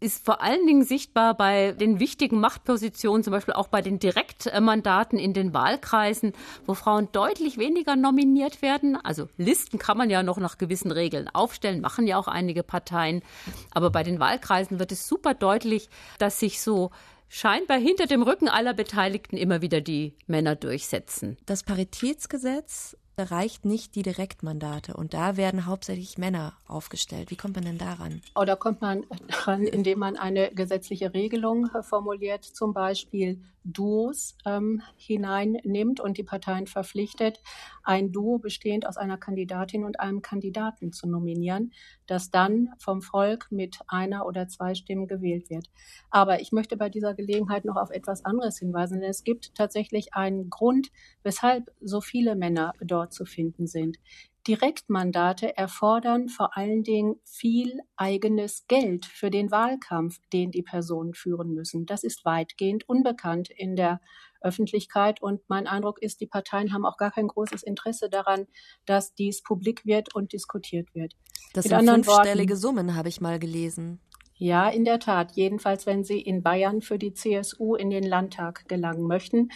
[0.00, 5.18] ist vor allen Dingen sichtbar bei den wichtigen Machtpositionen, zum Beispiel auch bei den Direktmandaten
[5.18, 6.32] in den Wahlkreisen,
[6.66, 8.96] wo Frauen deutlich weniger nominiert werden.
[8.96, 13.22] Also Listen kann man ja noch nach gewissen Regeln aufstellen, machen ja auch einige Parteien.
[13.70, 16.90] Aber bei den Wahlkreisen wird es super deutlich, dass sich so
[17.28, 21.36] scheinbar hinter dem Rücken aller Beteiligten immer wieder die Männer durchsetzen.
[21.46, 27.30] Das Paritätsgesetz reicht nicht die Direktmandate und da werden hauptsächlich Männer aufgestellt.
[27.30, 28.20] Wie kommt man denn daran?
[28.34, 34.82] Oder oh, kommt man daran, indem man eine gesetzliche Regelung formuliert, zum Beispiel Duos ähm,
[34.96, 37.40] hineinnimmt und die Parteien verpflichtet,
[37.82, 41.72] ein Duo bestehend aus einer Kandidatin und einem Kandidaten zu nominieren,
[42.06, 45.68] das dann vom Volk mit einer oder zwei Stimmen gewählt wird.
[46.10, 50.14] Aber ich möchte bei dieser Gelegenheit noch auf etwas anderes hinweisen, denn es gibt tatsächlich
[50.14, 50.88] einen Grund,
[51.22, 53.98] weshalb so viele Männer dort zu finden sind.
[54.46, 61.52] Direktmandate erfordern vor allen Dingen viel eigenes Geld für den Wahlkampf, den die Personen führen
[61.52, 61.84] müssen.
[61.84, 64.00] Das ist weitgehend unbekannt in der
[64.46, 68.46] Öffentlichkeit und mein Eindruck ist, die Parteien haben auch gar kein großes Interesse daran,
[68.84, 71.14] dass dies publik wird und diskutiert wird.
[71.52, 74.00] Das Mit sind fünfstellige Worten, Summen, habe ich mal gelesen.
[74.38, 75.32] Ja, in der Tat.
[75.32, 79.48] Jedenfalls, wenn Sie in Bayern für die CSU in den Landtag gelangen möchten,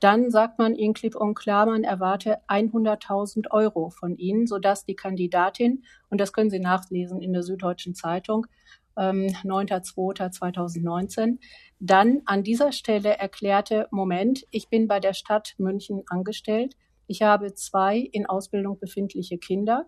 [0.00, 4.96] dann sagt man Ihnen klipp und klar, man erwarte 100.000 Euro von Ihnen, sodass die
[4.96, 8.48] Kandidatin, und das können Sie nachlesen in der Süddeutschen Zeitung,
[8.96, 11.38] ähm, 9.2.2019,
[11.80, 16.76] dann an dieser Stelle erklärte, Moment, ich bin bei der Stadt München angestellt,
[17.06, 19.86] ich habe zwei in Ausbildung befindliche Kinder,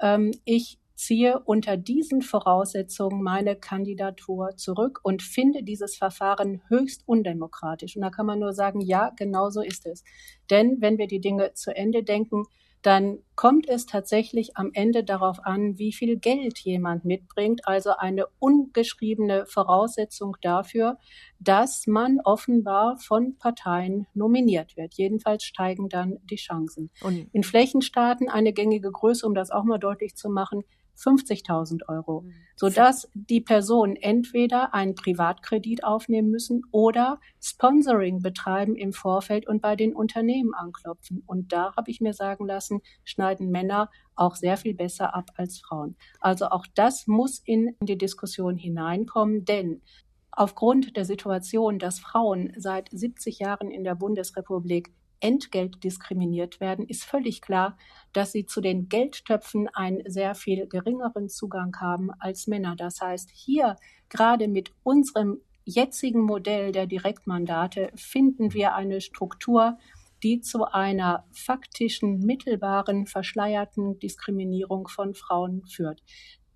[0.00, 7.96] ähm, ich ziehe unter diesen Voraussetzungen meine Kandidatur zurück und finde dieses Verfahren höchst undemokratisch.
[7.96, 10.04] Und da kann man nur sagen, ja, genau so ist es.
[10.50, 12.44] Denn wenn wir die Dinge zu Ende denken,
[12.84, 18.26] dann kommt es tatsächlich am Ende darauf an, wie viel Geld jemand mitbringt, also eine
[18.38, 20.98] ungeschriebene Voraussetzung dafür,
[21.40, 24.92] dass man offenbar von Parteien nominiert wird.
[24.94, 26.90] Jedenfalls steigen dann die Chancen.
[27.00, 30.62] Und in Flächenstaaten eine gängige Größe, um das auch mal deutlich zu machen,
[30.96, 32.32] 50.000 Euro, mhm.
[32.56, 39.76] sodass die Personen entweder einen Privatkredit aufnehmen müssen oder Sponsoring betreiben im Vorfeld und bei
[39.76, 41.22] den Unternehmen anklopfen.
[41.26, 45.60] Und da habe ich mir sagen lassen, schneiden Männer auch sehr viel besser ab als
[45.60, 45.96] Frauen.
[46.20, 49.82] Also auch das muss in die Diskussion hineinkommen, denn
[50.30, 54.92] aufgrund der Situation, dass Frauen seit 70 Jahren in der Bundesrepublik
[55.24, 57.78] Entgelt diskriminiert werden, ist völlig klar,
[58.12, 62.76] dass sie zu den Geldtöpfen einen sehr viel geringeren Zugang haben als Männer.
[62.76, 63.76] Das heißt, hier
[64.10, 69.78] gerade mit unserem jetzigen Modell der Direktmandate finden wir eine Struktur,
[70.22, 76.02] die zu einer faktischen, mittelbaren, verschleierten Diskriminierung von Frauen führt.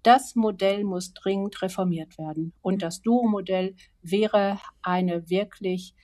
[0.02, 2.52] Das Modell muss dringend reformiert werden.
[2.61, 5.94] Und das Duo-Modell wäre eine wirklich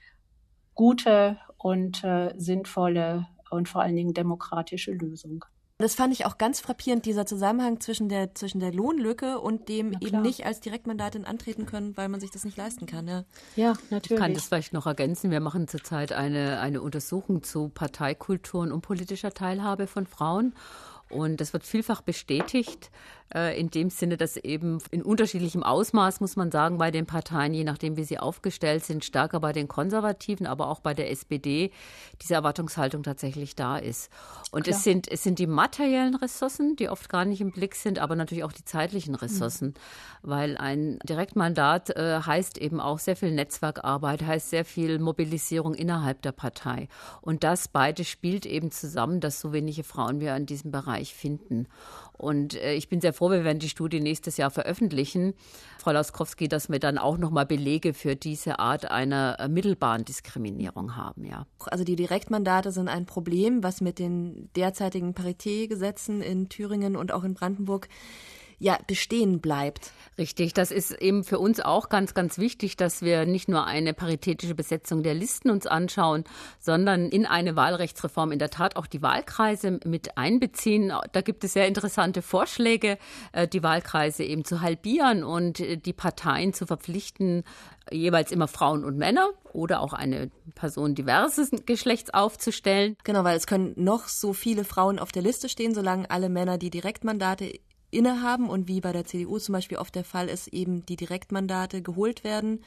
[0.74, 5.46] gute und äh, sinnvolle und vor allen Dingen demokratische Lösung.
[5.78, 9.92] Das fand ich auch ganz frappierend, dieser Zusammenhang zwischen der, zwischen der Lohnlücke und dem
[10.00, 13.08] eben nicht als Direktmandatin antreten können, weil man sich das nicht leisten kann.
[13.08, 13.24] Ja,
[13.56, 14.10] ja natürlich.
[14.12, 15.30] Ich kann das vielleicht noch ergänzen.
[15.30, 20.54] Wir machen zurzeit eine, eine Untersuchung zu Parteikulturen und politischer Teilhabe von Frauen.
[21.08, 22.90] Und das wird vielfach bestätigt,
[23.32, 27.64] in dem Sinne, dass eben in unterschiedlichem Ausmaß, muss man sagen, bei den Parteien, je
[27.64, 31.72] nachdem, wie sie aufgestellt sind, stärker bei den Konservativen, aber auch bei der SPD,
[32.22, 34.10] diese Erwartungshaltung tatsächlich da ist.
[34.52, 37.98] Und es sind, es sind die materiellen Ressourcen, die oft gar nicht im Blick sind,
[37.98, 39.74] aber natürlich auch die zeitlichen Ressourcen, mhm.
[40.22, 46.22] weil ein Direktmandat äh, heißt eben auch sehr viel Netzwerkarbeit, heißt sehr viel Mobilisierung innerhalb
[46.22, 46.88] der Partei.
[47.20, 51.66] Und das beide spielt eben zusammen, dass so wenige Frauen wir in diesem Bereich finden.
[52.16, 55.34] Und äh, ich bin sehr froh, wir werden die Studie nächstes Jahr veröffentlichen.
[55.78, 60.96] Frau Laskowski, dass wir dann auch nochmal Belege für diese Art einer äh, mittelbaren Diskriminierung
[60.96, 61.46] haben, ja.
[61.66, 67.24] Also die Direktmandate sind ein Problem, was mit den derzeitigen Paritätgesetzen in Thüringen und auch
[67.24, 67.88] in Brandenburg
[68.64, 69.92] ja bestehen bleibt.
[70.16, 73.94] Richtig, das ist eben für uns auch ganz, ganz wichtig, dass wir nicht nur eine
[73.94, 76.24] paritätische Besetzung der Listen uns anschauen,
[76.60, 80.92] sondern in eine Wahlrechtsreform in der Tat auch die Wahlkreise mit einbeziehen.
[81.12, 82.98] Da gibt es sehr interessante Vorschläge,
[83.32, 87.44] äh, die Wahlkreise eben zu halbieren und äh, die Parteien zu verpflichten,
[87.90, 92.96] jeweils immer Frauen und Männer oder auch eine Person diverses Geschlechts aufzustellen.
[93.04, 96.56] Genau, weil es können noch so viele Frauen auf der Liste stehen, solange alle Männer
[96.56, 97.60] die Direktmandate
[97.94, 101.82] innehaben und wie bei der CDU zum Beispiel oft der Fall ist, eben die Direktmandate
[101.82, 102.60] geholt werden,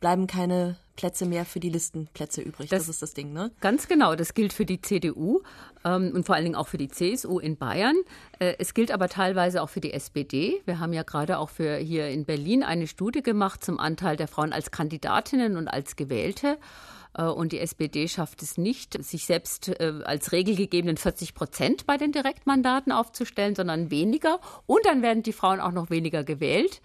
[0.00, 2.68] bleiben keine Plätze mehr für die Listenplätze übrig.
[2.68, 3.50] Das, das ist das Ding, ne?
[3.60, 4.14] Ganz genau.
[4.14, 5.40] Das gilt für die CDU
[5.84, 7.96] ähm, und vor allen Dingen auch für die CSU in Bayern.
[8.38, 10.60] Äh, es gilt aber teilweise auch für die SPD.
[10.66, 14.28] Wir haben ja gerade auch für hier in Berlin eine Studie gemacht zum Anteil der
[14.28, 16.58] Frauen als Kandidatinnen und als Gewählte.
[17.14, 21.96] Äh, und die SPD schafft es nicht, sich selbst äh, als regelgegebenen 40 Prozent bei
[21.96, 24.40] den Direktmandaten aufzustellen, sondern weniger.
[24.66, 26.80] Und dann werden die Frauen auch noch weniger gewählt.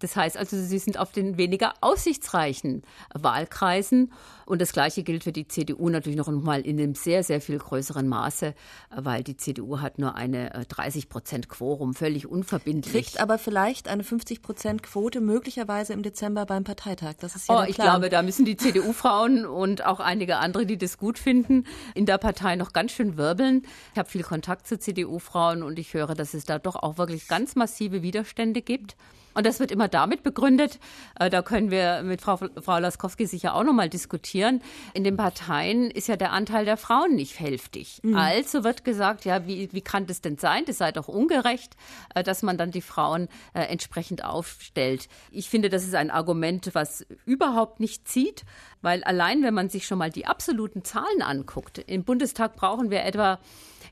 [0.00, 2.82] Das heißt also, sie sind auf den weniger aussichtsreichen
[3.14, 4.12] Wahlkreisen.
[4.44, 7.58] Und das Gleiche gilt für die CDU natürlich noch einmal in einem sehr, sehr viel
[7.58, 8.54] größeren Maße,
[8.94, 12.92] weil die CDU hat nur eine 30 Prozent Quorum, völlig unverbindlich.
[12.92, 17.14] Kriegt aber vielleicht eine 50 Prozent Quote möglicherweise im Dezember beim Parteitag.
[17.20, 20.76] Das ist ja oh, ich glaube, da müssen die CDU-Frauen und auch einige andere, die
[20.76, 23.62] das gut finden, in der Partei noch ganz schön wirbeln.
[23.92, 27.28] Ich habe viel Kontakt zu CDU-Frauen und ich höre, dass es da doch auch wirklich
[27.28, 28.96] ganz massive Widerstände gibt.
[29.34, 30.78] Und das wird immer damit begründet,
[31.18, 34.62] äh, da können wir mit Frau, Frau Laskowski sicher auch nochmal diskutieren.
[34.94, 38.00] In den Parteien ist ja der Anteil der Frauen nicht hälftig.
[38.02, 38.16] Mhm.
[38.16, 40.64] Also wird gesagt, ja, wie, wie kann das denn sein?
[40.66, 41.76] Das sei doch ungerecht,
[42.14, 45.08] äh, dass man dann die Frauen äh, entsprechend aufstellt.
[45.30, 48.44] Ich finde, das ist ein Argument, was überhaupt nicht zieht,
[48.82, 53.04] weil allein, wenn man sich schon mal die absoluten Zahlen anguckt, im Bundestag brauchen wir
[53.04, 53.38] etwa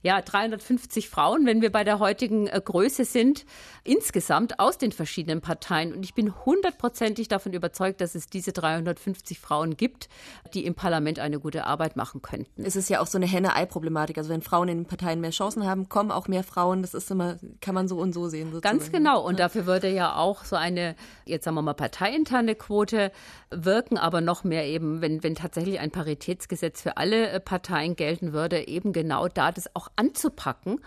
[0.03, 3.45] ja, 350 Frauen, wenn wir bei der heutigen äh, Größe sind,
[3.85, 5.93] insgesamt aus den verschiedenen Parteien.
[5.95, 10.09] Und ich bin hundertprozentig davon überzeugt, dass es diese 350 Frauen gibt,
[10.55, 12.65] die im Parlament eine gute Arbeit machen könnten.
[12.65, 14.17] Es ist ja auch so eine Henne-Ei-Problematik.
[14.17, 16.83] Also wenn Frauen in den Parteien mehr Chancen haben, kommen auch mehr Frauen.
[16.83, 18.53] Das ist immer, kann man so und so sehen.
[18.53, 18.79] Sozusagen.
[18.79, 19.23] Ganz genau.
[19.23, 23.13] Und dafür würde ja auch so eine, jetzt sagen wir mal, parteiinterne Quote
[23.51, 28.33] wirken, aber noch mehr eben, wenn, wenn tatsächlich ein Paritätsgesetz für alle äh, Parteien gelten
[28.33, 30.81] würde, eben genau da das auch anzupacken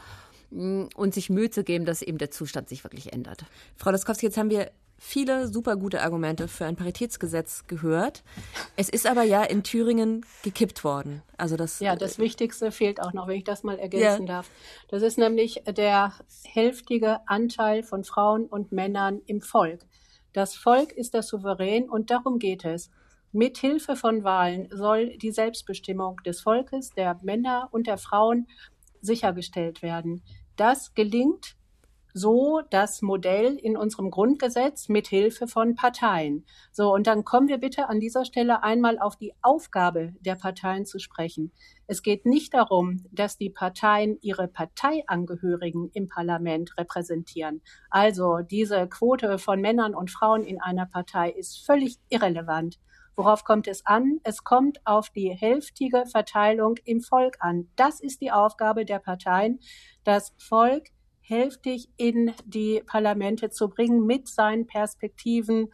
[0.51, 3.45] mm, und sich Mühe zu geben, dass eben der Zustand sich wirklich ändert.
[3.75, 4.71] Frau Laskowski, jetzt haben wir
[5.03, 8.23] viele super gute Argumente für ein Paritätsgesetz gehört.
[8.77, 11.21] Es ist aber ja in Thüringen gekippt worden.
[11.37, 14.35] Also das ja, das Wichtigste fehlt auch noch, wenn ich das mal ergänzen ja.
[14.35, 14.49] darf.
[14.87, 16.13] Das ist nämlich der
[16.45, 19.85] hälftige Anteil von Frauen und Männern im Volk.
[20.31, 22.89] Das Volk ist der Souverän und darum geht es.
[23.33, 28.47] Mit Hilfe von Wahlen soll die Selbstbestimmung des Volkes, der Männer und der Frauen
[29.03, 30.23] sichergestellt werden.
[30.55, 31.55] Das gelingt
[32.13, 36.45] so das Modell in unserem Grundgesetz mit Hilfe von Parteien.
[36.71, 40.85] So, und dann kommen wir bitte an dieser Stelle einmal auf die Aufgabe der Parteien
[40.85, 41.51] zu sprechen.
[41.87, 47.61] Es geht nicht darum, dass die Parteien ihre Parteiangehörigen im Parlament repräsentieren.
[47.89, 52.79] Also diese Quote von Männern und Frauen in einer Partei ist völlig irrelevant.
[53.15, 54.19] Worauf kommt es an?
[54.23, 57.69] Es kommt auf die hälftige Verteilung im Volk an.
[57.75, 59.59] Das ist die Aufgabe der Parteien,
[60.03, 60.87] das Volk
[61.21, 65.69] hälftig in die Parlamente zu bringen mit seinen Perspektiven,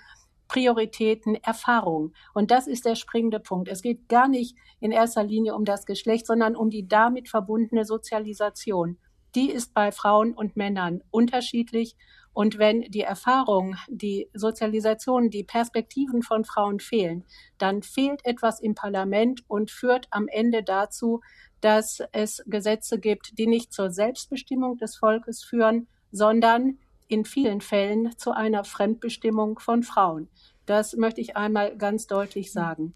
[0.48, 2.14] Prioritäten, Erfahrungen.
[2.34, 3.70] Und das ist der springende Punkt.
[3.70, 7.86] Es geht gar nicht in erster Linie um das Geschlecht, sondern um die damit verbundene
[7.86, 8.98] Sozialisation.
[9.36, 11.96] Die ist bei Frauen und Männern unterschiedlich
[12.40, 17.26] und wenn die Erfahrung, die Sozialisation, die Perspektiven von Frauen fehlen,
[17.58, 21.20] dann fehlt etwas im Parlament und führt am Ende dazu,
[21.60, 26.78] dass es Gesetze gibt, die nicht zur Selbstbestimmung des Volkes führen, sondern
[27.10, 30.30] in vielen Fällen zu einer Fremdbestimmung von Frauen.
[30.66, 32.96] Das möchte ich einmal ganz deutlich sagen.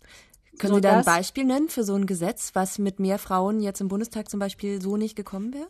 [0.58, 3.82] Können Sie da ein Beispiel nennen für so ein Gesetz, was mit mehr Frauen jetzt
[3.82, 5.68] im Bundestag zum Beispiel so nicht gekommen wäre?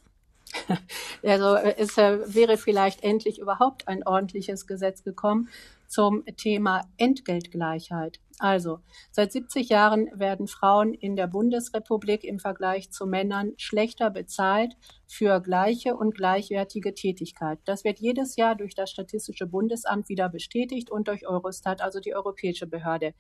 [1.23, 5.49] Also es äh, wäre vielleicht endlich überhaupt ein ordentliches Gesetz gekommen
[5.87, 8.19] zum Thema Entgeltgleichheit.
[8.39, 8.79] Also
[9.11, 14.73] seit 70 Jahren werden Frauen in der Bundesrepublik im Vergleich zu Männern schlechter bezahlt
[15.07, 17.59] für gleiche und gleichwertige Tätigkeit.
[17.65, 22.15] Das wird jedes Jahr durch das Statistische Bundesamt wieder bestätigt und durch Eurostat, also die
[22.15, 23.13] europäische Behörde.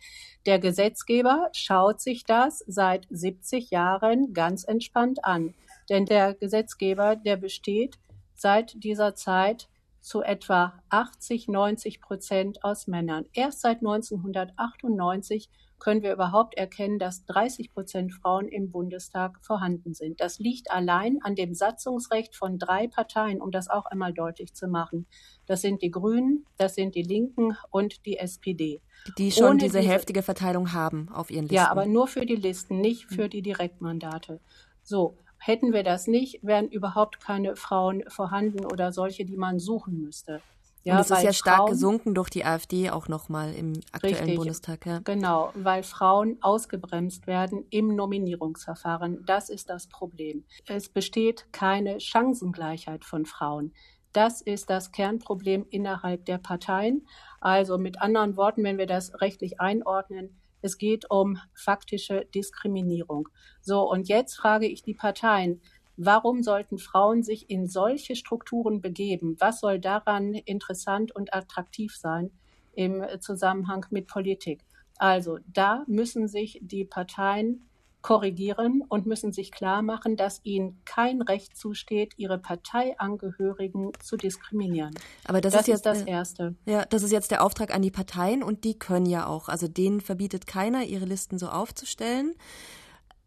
[0.47, 5.53] Der Gesetzgeber schaut sich das seit 70 Jahren ganz entspannt an.
[5.89, 7.99] Denn der Gesetzgeber, der besteht
[8.35, 9.69] seit dieser Zeit
[10.03, 13.25] zu etwa 80, 90 Prozent aus Männern.
[13.33, 20.21] Erst seit 1998 können wir überhaupt erkennen, dass 30 Prozent Frauen im Bundestag vorhanden sind.
[20.21, 24.67] Das liegt allein an dem Satzungsrecht von drei Parteien, um das auch einmal deutlich zu
[24.67, 25.07] machen.
[25.45, 28.81] Das sind die Grünen, das sind die Linken und die SPD.
[29.17, 31.55] Die schon Ohne diese, diese heftige Verteilung haben auf ihren Listen.
[31.55, 34.39] Ja, aber nur für die Listen, nicht für die Direktmandate.
[34.83, 39.99] So, Hätten wir das nicht, wären überhaupt keine Frauen vorhanden oder solche, die man suchen
[39.99, 40.41] müsste.
[40.83, 44.15] Ja, und es ist ja stark Frauen, gesunken durch die AfD auch nochmal im aktuellen
[44.19, 44.85] richtig, Bundestag.
[44.85, 44.99] Ja.
[45.03, 49.25] Genau, weil Frauen ausgebremst werden im Nominierungsverfahren.
[49.25, 50.45] Das ist das Problem.
[50.65, 53.73] Es besteht keine Chancengleichheit von Frauen.
[54.13, 57.05] Das ist das Kernproblem innerhalb der Parteien.
[57.41, 63.27] Also mit anderen Worten, wenn wir das rechtlich einordnen, es geht um faktische Diskriminierung.
[63.61, 65.61] So, und jetzt frage ich die Parteien,
[65.97, 69.35] warum sollten Frauen sich in solche Strukturen begeben?
[69.39, 72.31] Was soll daran interessant und attraktiv sein
[72.73, 74.63] im Zusammenhang mit Politik?
[74.97, 77.67] Also da müssen sich die Parteien
[78.03, 84.93] korrigieren und müssen sich klar machen, dass ihnen kein Recht zusteht, ihre Parteiangehörigen zu diskriminieren.
[85.25, 86.55] Aber das, das ist jetzt ist das Erste.
[86.65, 89.67] Ja, das ist jetzt der Auftrag an die Parteien und die können ja auch, also
[89.67, 92.35] denen verbietet keiner, ihre Listen so aufzustellen.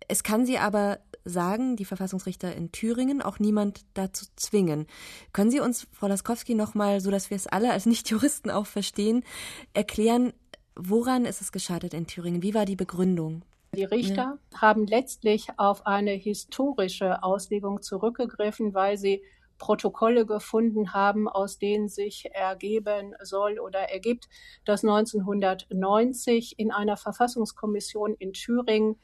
[0.09, 4.87] Es kann sie aber sagen, die Verfassungsrichter in Thüringen, auch niemand dazu zwingen.
[5.33, 9.25] Können Sie uns, Frau Laskowski, nochmal, so dass wir es alle als Nichtjuristen auch verstehen,
[9.73, 10.35] erklären,
[10.77, 12.43] woran ist es gescheitert in Thüringen?
[12.43, 13.43] Wie war die Begründung?
[13.77, 14.61] Die Richter ja.
[14.61, 19.23] haben letztlich auf eine historische Auslegung zurückgegriffen, weil sie
[19.59, 24.29] Protokolle gefunden haben, aus denen sich ergeben soll oder ergibt,
[24.65, 28.97] dass 1990 in einer Verfassungskommission in Thüringen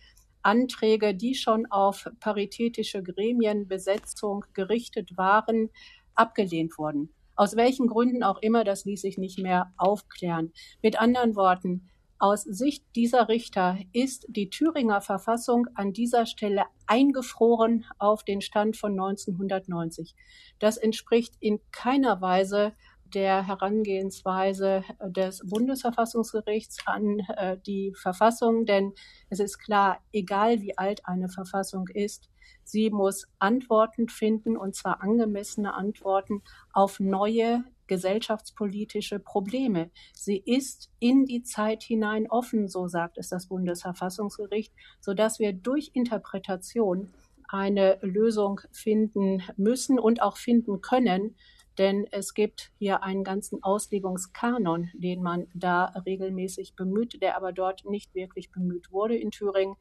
[0.43, 5.71] Anträge, die schon auf paritätische Gremienbesetzung gerichtet waren,
[6.15, 7.15] abgelehnt wurden.
[7.35, 10.53] Aus welchen Gründen auch immer, das ließ sich nicht mehr aufklären.
[10.83, 11.89] Mit anderen Worten,
[12.23, 18.77] aus Sicht dieser Richter ist die Thüringer Verfassung an dieser Stelle eingefroren auf den Stand
[18.77, 20.15] von 1990.
[20.61, 22.75] Das entspricht in keiner Weise
[23.07, 28.93] der Herangehensweise des Bundesverfassungsgerichts an äh, die Verfassung, denn
[29.29, 32.31] es ist klar, egal wie alt eine Verfassung ist,
[32.63, 36.41] sie muss Antworten finden, und zwar angemessene Antworten
[36.73, 39.91] auf neue gesellschaftspolitische Probleme.
[40.15, 45.91] Sie ist in die Zeit hinein offen, so sagt es das Bundesverfassungsgericht, sodass wir durch
[45.95, 47.13] Interpretation
[47.49, 51.37] eine Lösung finden müssen und auch finden können,
[51.79, 57.85] denn es gibt hier einen ganzen Auslegungskanon, den man da regelmäßig bemüht, der aber dort
[57.85, 59.77] nicht wirklich bemüht wurde in Thüringen,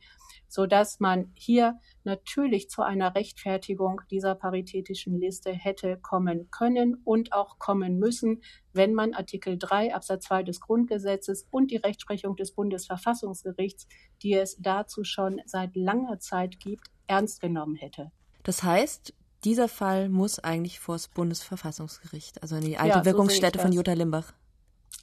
[0.47, 7.33] so dass man hier natürlich zu einer Rechtfertigung dieser paritätischen Liste hätte kommen können und
[7.33, 8.41] auch kommen müssen,
[8.73, 13.87] wenn man Artikel 3 Absatz 2 des Grundgesetzes und die Rechtsprechung des Bundesverfassungsgerichts,
[14.21, 18.11] die es dazu schon seit langer Zeit gibt, ernst genommen hätte.
[18.43, 19.13] Das heißt,
[19.43, 23.73] dieser Fall muss eigentlich vor das Bundesverfassungsgericht, also in die alte ja, Wirkungsstätte so von
[23.73, 24.33] Jutta Limbach.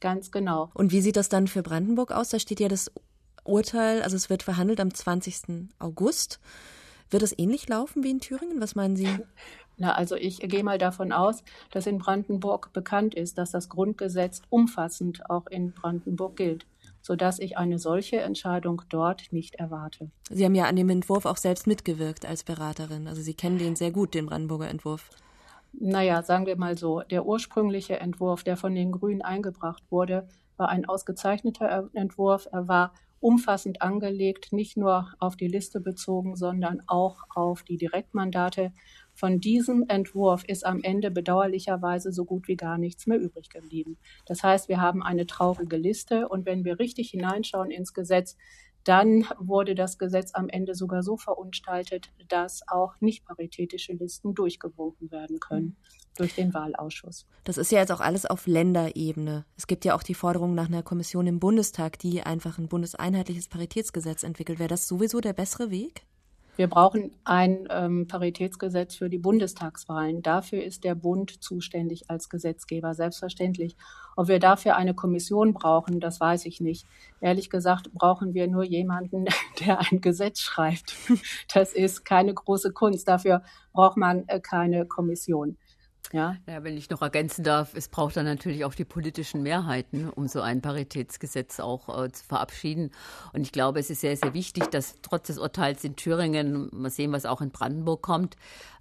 [0.01, 0.71] Ganz genau.
[0.75, 2.29] Und wie sieht das dann für Brandenburg aus?
[2.29, 2.91] Da steht ja das
[3.45, 5.69] Urteil, also es wird verhandelt am 20.
[5.79, 6.39] August.
[7.11, 8.61] Wird es ähnlich laufen wie in Thüringen?
[8.61, 9.09] Was meinen Sie?
[9.79, 14.43] Na, also ich gehe mal davon aus, dass in Brandenburg bekannt ist, dass das Grundgesetz
[14.51, 16.67] umfassend auch in Brandenburg gilt
[17.09, 20.11] sodass ich eine solche Entscheidung dort nicht erwarte.
[20.29, 23.09] Sie haben ja an dem Entwurf auch selbst mitgewirkt als Beraterin.
[23.09, 25.09] Also Sie kennen den sehr gut, den Brandenburger Entwurf.
[25.73, 30.29] Naja, sagen wir mal so, der ursprüngliche Entwurf, der von den Grünen eingebracht wurde,
[30.59, 32.47] war ein ausgezeichneter Entwurf.
[32.53, 38.75] Er war umfassend angelegt, nicht nur auf die Liste bezogen, sondern auch auf die Direktmandate.
[39.19, 43.97] Von diesem Entwurf ist am Ende bedauerlicherweise so gut wie gar nichts mehr übrig geblieben.
[44.27, 48.37] Das heißt, wir haben eine traurige Liste und wenn wir richtig hineinschauen ins Gesetz,
[48.85, 55.11] dann wurde das Gesetz am Ende sogar so verunstaltet, dass auch nicht paritätische Listen durchgewunken
[55.11, 55.77] werden können
[56.17, 57.27] durch den Wahlausschuss.
[57.43, 59.47] Das ist ja jetzt auch alles auf Länderebene.
[59.57, 63.49] Es gibt ja auch die Forderung nach einer Kommission im Bundestag, die einfach ein bundeseinheitliches
[63.49, 64.61] Paritätsgesetz entwickelt.
[64.61, 66.07] Wäre das sowieso der bessere Weg?
[66.59, 70.23] Wir brauchen ein ähm, Paritätsgesetz für die Bundestagswahlen.
[70.23, 73.77] Dafür ist der Bund zuständig als Gesetzgeber, selbstverständlich.
[74.17, 76.85] Ob wir dafür eine Kommission brauchen, das weiß ich nicht.
[77.21, 79.27] Ehrlich gesagt brauchen wir nur jemanden,
[79.61, 80.97] der ein Gesetz schreibt.
[81.55, 83.07] Das ist keine große Kunst.
[83.07, 85.59] Dafür braucht man äh, keine Kommission.
[86.13, 86.37] Ja.
[86.47, 90.27] ja, wenn ich noch ergänzen darf, es braucht dann natürlich auch die politischen Mehrheiten, um
[90.27, 92.93] so ein Paritätsgesetz auch äh, zu verabschieden.
[93.35, 96.91] Und ich glaube, es ist sehr, sehr wichtig, dass trotz des Urteils in Thüringen, mal
[96.91, 98.37] sehen, was auch in Brandenburg kommt,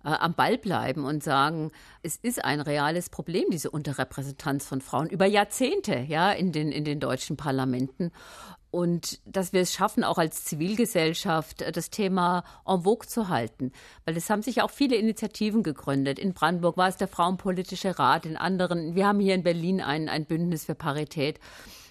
[0.05, 5.09] äh, am Ball bleiben und sagen, es ist ein reales Problem, diese Unterrepräsentanz von Frauen
[5.09, 8.11] über Jahrzehnte, ja, in den, in den deutschen Parlamenten
[8.71, 13.71] und dass wir es schaffen, auch als Zivilgesellschaft äh, das Thema en vogue zu halten.
[14.05, 16.19] Weil es haben sich auch viele Initiativen gegründet.
[16.19, 20.09] In Brandenburg war es der Frauenpolitische Rat, in anderen, wir haben hier in Berlin ein,
[20.09, 21.39] ein Bündnis für Parität.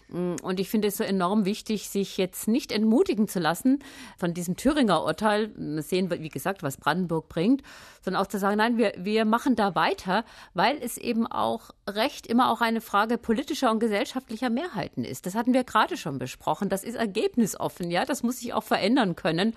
[0.09, 3.83] Mm, und ich finde es so enorm wichtig, sich jetzt nicht entmutigen zu lassen
[4.17, 5.53] von diesem Thüringer Urteil.
[5.57, 7.63] Wir sehen, wie gesagt, was Brandenburg bringt,
[8.03, 12.27] sondern auch zu sagen, nein, wir, wir machen da weiter, weil es eben auch Recht
[12.27, 15.27] immer auch eine Frage politischer und gesellschaftlicher Mehrheiten ist.
[15.27, 16.69] Das hatten wir gerade schon besprochen.
[16.69, 18.05] Das ist ergebnisoffen, ja.
[18.05, 19.55] Das muss sich auch verändern können.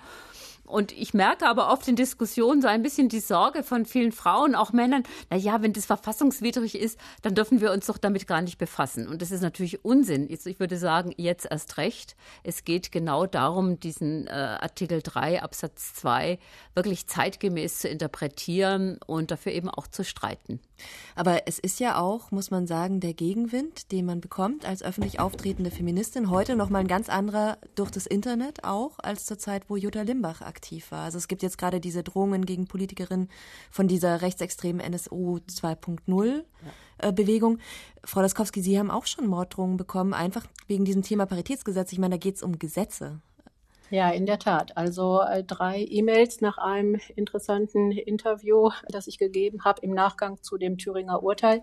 [0.70, 4.54] Und ich merke aber oft in Diskussionen so ein bisschen die Sorge von vielen Frauen,
[4.54, 8.40] auch Männern, na ja, wenn das verfassungswidrig ist, dann dürfen wir uns doch damit gar
[8.40, 9.08] nicht befassen.
[9.08, 10.28] Und das ist natürlich Unsinn.
[10.30, 12.16] Ich würde sagen, jetzt erst recht.
[12.42, 16.38] Es geht genau darum, diesen äh, Artikel 3 Absatz 2
[16.74, 20.60] wirklich zeitgemäß zu interpretieren und dafür eben auch zu streiten.
[21.14, 25.20] Aber es ist ja auch, muss man sagen, der Gegenwind, den man bekommt als öffentlich
[25.20, 29.64] auftretende Feministin, heute noch mal ein ganz anderer durch das Internet auch, als zur Zeit,
[29.68, 31.04] wo Jutta Limbach aktiv war.
[31.04, 33.28] Also es gibt jetzt gerade diese Drohungen gegen Politikerinnen
[33.70, 36.44] von dieser rechtsextremen NSU 2.0
[37.02, 37.10] ja.
[37.10, 37.58] Bewegung.
[38.04, 41.92] Frau Laskowski, Sie haben auch schon Morddrohungen bekommen, einfach wegen diesem Thema Paritätsgesetz.
[41.92, 43.20] Ich meine, da geht es um Gesetze.
[43.92, 44.76] Ja, in der Tat.
[44.76, 50.58] Also äh, drei E-Mails nach einem interessanten Interview, das ich gegeben habe im Nachgang zu
[50.58, 51.60] dem Thüringer Urteil.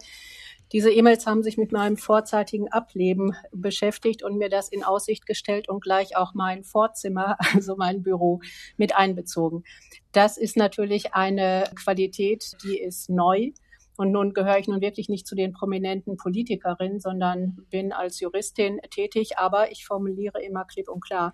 [0.74, 5.70] Diese E-Mails haben sich mit meinem vorzeitigen Ableben beschäftigt und mir das in Aussicht gestellt
[5.70, 8.42] und gleich auch mein Vorzimmer, also mein Büro,
[8.76, 9.64] mit einbezogen.
[10.12, 13.52] Das ist natürlich eine Qualität, die ist neu.
[13.96, 18.80] Und nun gehöre ich nun wirklich nicht zu den prominenten Politikerinnen, sondern bin als Juristin
[18.92, 21.34] tätig, aber ich formuliere immer klipp und klar,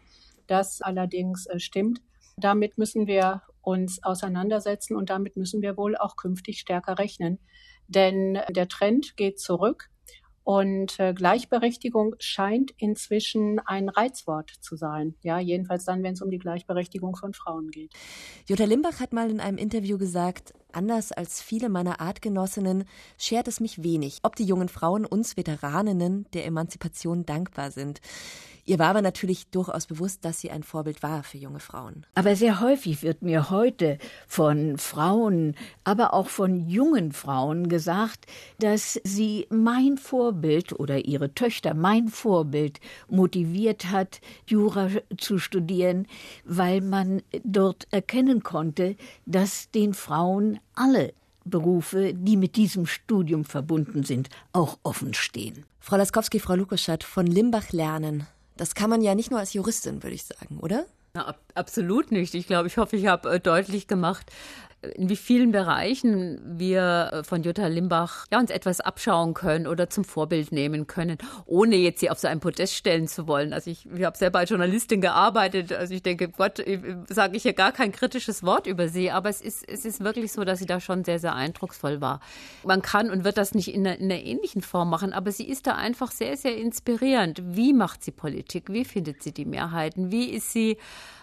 [0.54, 2.02] das allerdings äh, stimmt.
[2.38, 7.40] Damit müssen wir uns auseinandersetzen und damit müssen wir wohl auch künftig stärker rechnen.
[7.88, 9.90] Denn der Trend geht zurück
[10.44, 15.16] und äh, Gleichberechtigung scheint inzwischen ein Reizwort zu sein.
[15.24, 17.94] Ja, jedenfalls dann, wenn es um die Gleichberechtigung von Frauen geht.
[18.48, 22.86] Jutta Limbach hat mal in einem Interview gesagt, anders als viele meiner Artgenossinnen
[23.18, 28.02] schert es mich wenig, ob die jungen Frauen uns Veteraninnen der Emanzipation dankbar sind.
[28.66, 32.06] Ihr war aber natürlich durchaus bewusst, dass sie ein Vorbild war für junge Frauen.
[32.16, 38.26] Aber sehr häufig wird mir heute von Frauen, aber auch von jungen Frauen gesagt,
[38.60, 46.08] dass sie mein Vorbild oder ihre Töchter mein Vorbild motiviert hat, Jura zu studieren,
[46.46, 48.96] weil man dort erkennen konnte,
[49.26, 51.14] dass den Frauen alle
[51.46, 55.66] Berufe, die mit diesem Studium verbunden sind, auch offen stehen.
[55.80, 58.28] Frau Laskowski, Frau Lukaschat, von Limbach lernen.
[58.56, 60.86] Das kann man ja nicht nur als Juristin, würde ich sagen, oder?
[61.14, 62.34] Na, ab, absolut nicht.
[62.34, 64.32] Ich glaube, ich hoffe, ich habe äh, deutlich gemacht,
[64.96, 69.90] in wie vielen Bereichen wir äh, von Jutta Limbach ja, uns etwas abschauen können oder
[69.90, 73.54] zum Vorbild nehmen können, ohne jetzt sie auf so ein Podest stellen zu wollen.
[73.54, 76.64] Also ich, ich habe selber als Journalistin gearbeitet, also ich denke, Gott,
[77.10, 80.32] sage ich ja gar kein kritisches Wort über sie, aber es ist, es ist wirklich
[80.32, 82.20] so, dass sie da schon sehr, sehr eindrucksvoll war.
[82.64, 85.48] Man kann und wird das nicht in einer, in einer ähnlichen Form machen, aber sie
[85.48, 87.42] ist da einfach sehr, sehr inspirierend.
[87.44, 88.72] Wie macht sie Politik?
[88.72, 90.12] Wie findet sie die Mehrheiten?
[90.12, 90.78] Wie ist sie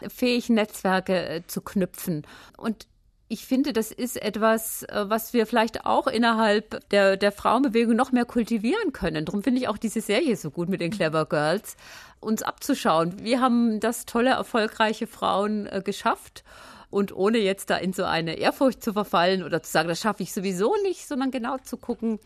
[0.09, 2.27] fähig, Netzwerke äh, zu knüpfen?
[2.57, 2.87] Und
[3.31, 8.11] ich finde, das ist etwas, äh, was wir vielleicht auch innerhalb der, der Frauenbewegung noch
[8.11, 9.24] mehr kultivieren können.
[9.24, 11.76] Darum finde ich auch diese Serie so gut mit den Clever Girls,
[12.18, 13.22] uns abzuschauen.
[13.22, 16.43] Wir haben das tolle, erfolgreiche Frauen äh, geschafft.
[16.91, 20.24] Und ohne jetzt da in so eine Ehrfurcht zu verfallen oder zu sagen, das schaffe
[20.24, 22.18] ich sowieso nicht, sondern genau zu gucken,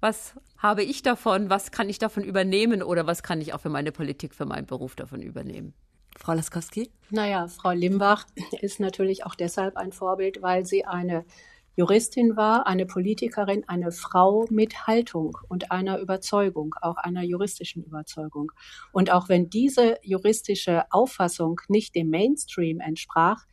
[0.00, 3.70] was habe ich davon, was kann ich davon übernehmen oder was kann ich auch für
[3.70, 5.72] meine Politik, für meinen Beruf davon übernehmen.
[6.22, 6.88] Frau Laskowski?
[7.10, 8.26] Naja, Frau Limbach
[8.60, 11.24] ist natürlich auch deshalb ein Vorbild, weil sie eine
[11.74, 18.52] Juristin war, eine Politikerin, eine Frau mit Haltung und einer Überzeugung, auch einer juristischen Überzeugung.
[18.92, 23.44] Und auch wenn diese juristische Auffassung nicht dem Mainstream entsprach,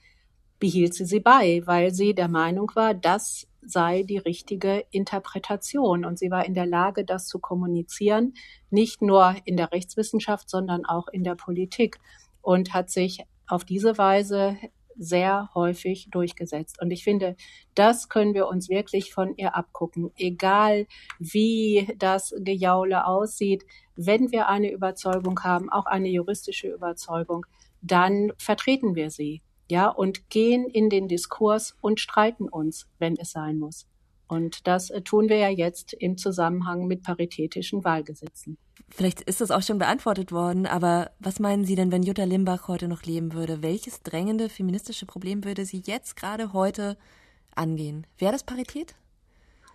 [0.59, 6.05] behielt sie sie bei, weil sie der Meinung war, das sei die richtige Interpretation.
[6.05, 8.35] Und sie war in der Lage, das zu kommunizieren,
[8.69, 11.99] nicht nur in der Rechtswissenschaft, sondern auch in der Politik
[12.49, 14.57] und hat sich auf diese Weise
[14.97, 16.81] sehr häufig durchgesetzt.
[16.81, 17.35] Und ich finde,
[17.75, 20.09] das können wir uns wirklich von ihr abgucken.
[20.17, 20.87] Egal
[21.19, 27.45] wie das Gejaule aussieht, wenn wir eine Überzeugung haben, auch eine juristische Überzeugung,
[27.83, 29.43] dann vertreten wir sie.
[29.69, 33.85] Ja, und gehen in den Diskurs und streiten uns, wenn es sein muss.
[34.29, 38.57] Und das äh, tun wir ja jetzt im Zusammenhang mit paritätischen Wahlgesetzen.
[38.89, 42.67] Vielleicht ist das auch schon beantwortet worden, aber was meinen Sie denn, wenn Jutta Limbach
[42.67, 43.61] heute noch leben würde?
[43.61, 46.97] Welches drängende feministische Problem würde sie jetzt gerade heute
[47.55, 48.07] angehen?
[48.17, 48.95] Wäre das Parität?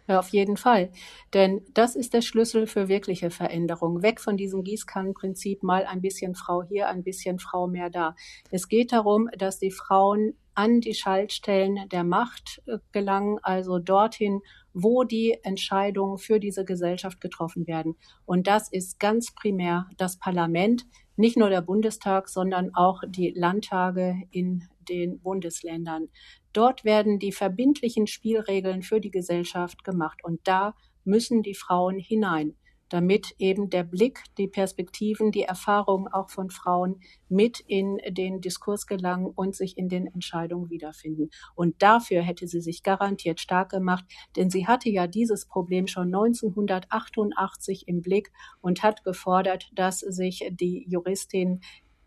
[0.06, 0.90] Ja, auf jeden Fall.
[1.32, 4.02] Denn das ist der Schlüssel für wirkliche Veränderung.
[4.02, 8.14] Weg von diesem Gießkannenprinzip, mal ein bisschen Frau hier, ein bisschen Frau mehr da.
[8.50, 14.40] Es geht darum, dass die Frauen an die Schaltstellen der Macht äh, gelangen, also dorthin,
[14.74, 17.96] wo die Entscheidungen für diese Gesellschaft getroffen werden.
[18.26, 20.84] Und das ist ganz primär das Parlament,
[21.16, 26.08] nicht nur der Bundestag, sondern auch die Landtage in den Bundesländern.
[26.54, 30.74] Dort werden die verbindlichen Spielregeln für die Gesellschaft gemacht und da
[31.04, 32.56] müssen die Frauen hinein
[32.94, 38.86] damit eben der Blick, die Perspektiven, die Erfahrungen auch von Frauen mit in den Diskurs
[38.86, 41.30] gelangen und sich in den Entscheidungen wiederfinden.
[41.56, 44.04] Und dafür hätte sie sich garantiert stark gemacht,
[44.36, 48.30] denn sie hatte ja dieses Problem schon 1988 im Blick
[48.60, 51.62] und hat gefordert, dass sich die Juristin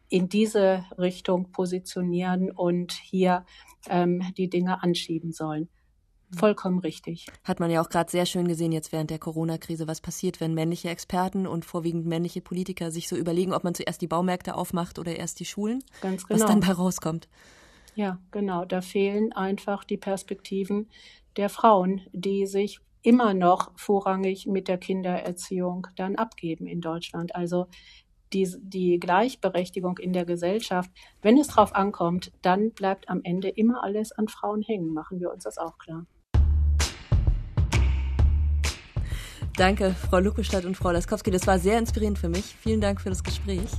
[0.10, 3.46] in diese Richtung positionieren und hier
[3.90, 5.70] ähm, die Dinge anschieben sollen.
[6.36, 7.28] Vollkommen richtig.
[7.46, 10.54] Hat man ja auch gerade sehr schön gesehen jetzt während der Corona-Krise, was passiert, wenn
[10.54, 15.00] männliche Experten und vorwiegend männliche Politiker sich so überlegen, ob man zuerst die Baumärkte aufmacht
[15.00, 15.84] oder erst die Schulen.
[16.02, 16.42] Ganz genau.
[16.42, 17.30] Was dann da rauskommt.
[17.96, 18.66] Ja, genau.
[18.66, 20.90] Da fehlen einfach die Perspektiven
[21.38, 27.36] der Frauen, die sich immer noch vorrangig mit der Kindererziehung dann abgeben in Deutschland.
[27.36, 27.68] Also
[28.34, 33.84] die, die Gleichberechtigung in der Gesellschaft, wenn es drauf ankommt, dann bleibt am Ende immer
[33.84, 34.94] alles an Frauen hängen.
[34.94, 36.06] Machen wir uns das auch klar.
[39.56, 41.32] Danke, Frau Lukestadt und Frau Laskowski.
[41.32, 42.56] Das war sehr inspirierend für mich.
[42.62, 43.72] Vielen Dank für das Gespräch.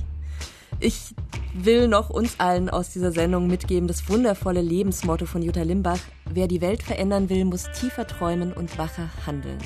[0.81, 1.15] Ich
[1.53, 5.99] will noch uns allen aus dieser Sendung mitgeben, das wundervolle Lebensmotto von Jutta Limbach.
[6.29, 9.57] Wer die Welt verändern will, muss tiefer träumen und wacher handeln.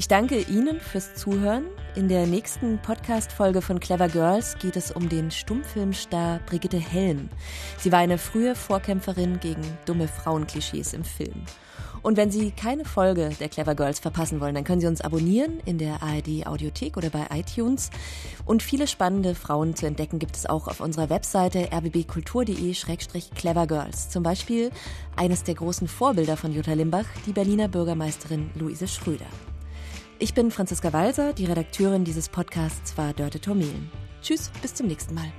[0.00, 1.66] Ich danke Ihnen fürs Zuhören.
[1.94, 7.28] In der nächsten Podcast-Folge von Clever Girls geht es um den Stummfilmstar Brigitte Helm.
[7.76, 11.44] Sie war eine frühe Vorkämpferin gegen dumme Frauenklischees im Film.
[12.00, 15.60] Und wenn Sie keine Folge der Clever Girls verpassen wollen, dann können Sie uns abonnieren
[15.66, 17.90] in der ARD Audiothek oder bei iTunes.
[18.46, 24.08] Und viele spannende Frauen zu entdecken gibt es auch auf unserer Webseite rbbkultur.de-clevergirls.
[24.08, 24.70] Zum Beispiel
[25.14, 29.26] eines der großen Vorbilder von Jutta Limbach, die Berliner Bürgermeisterin Luise Schröder.
[30.22, 33.90] Ich bin Franziska Walser, die Redakteurin dieses Podcasts war Dörte Tormelen.
[34.20, 35.32] Tschüss, bis zum nächsten Mal.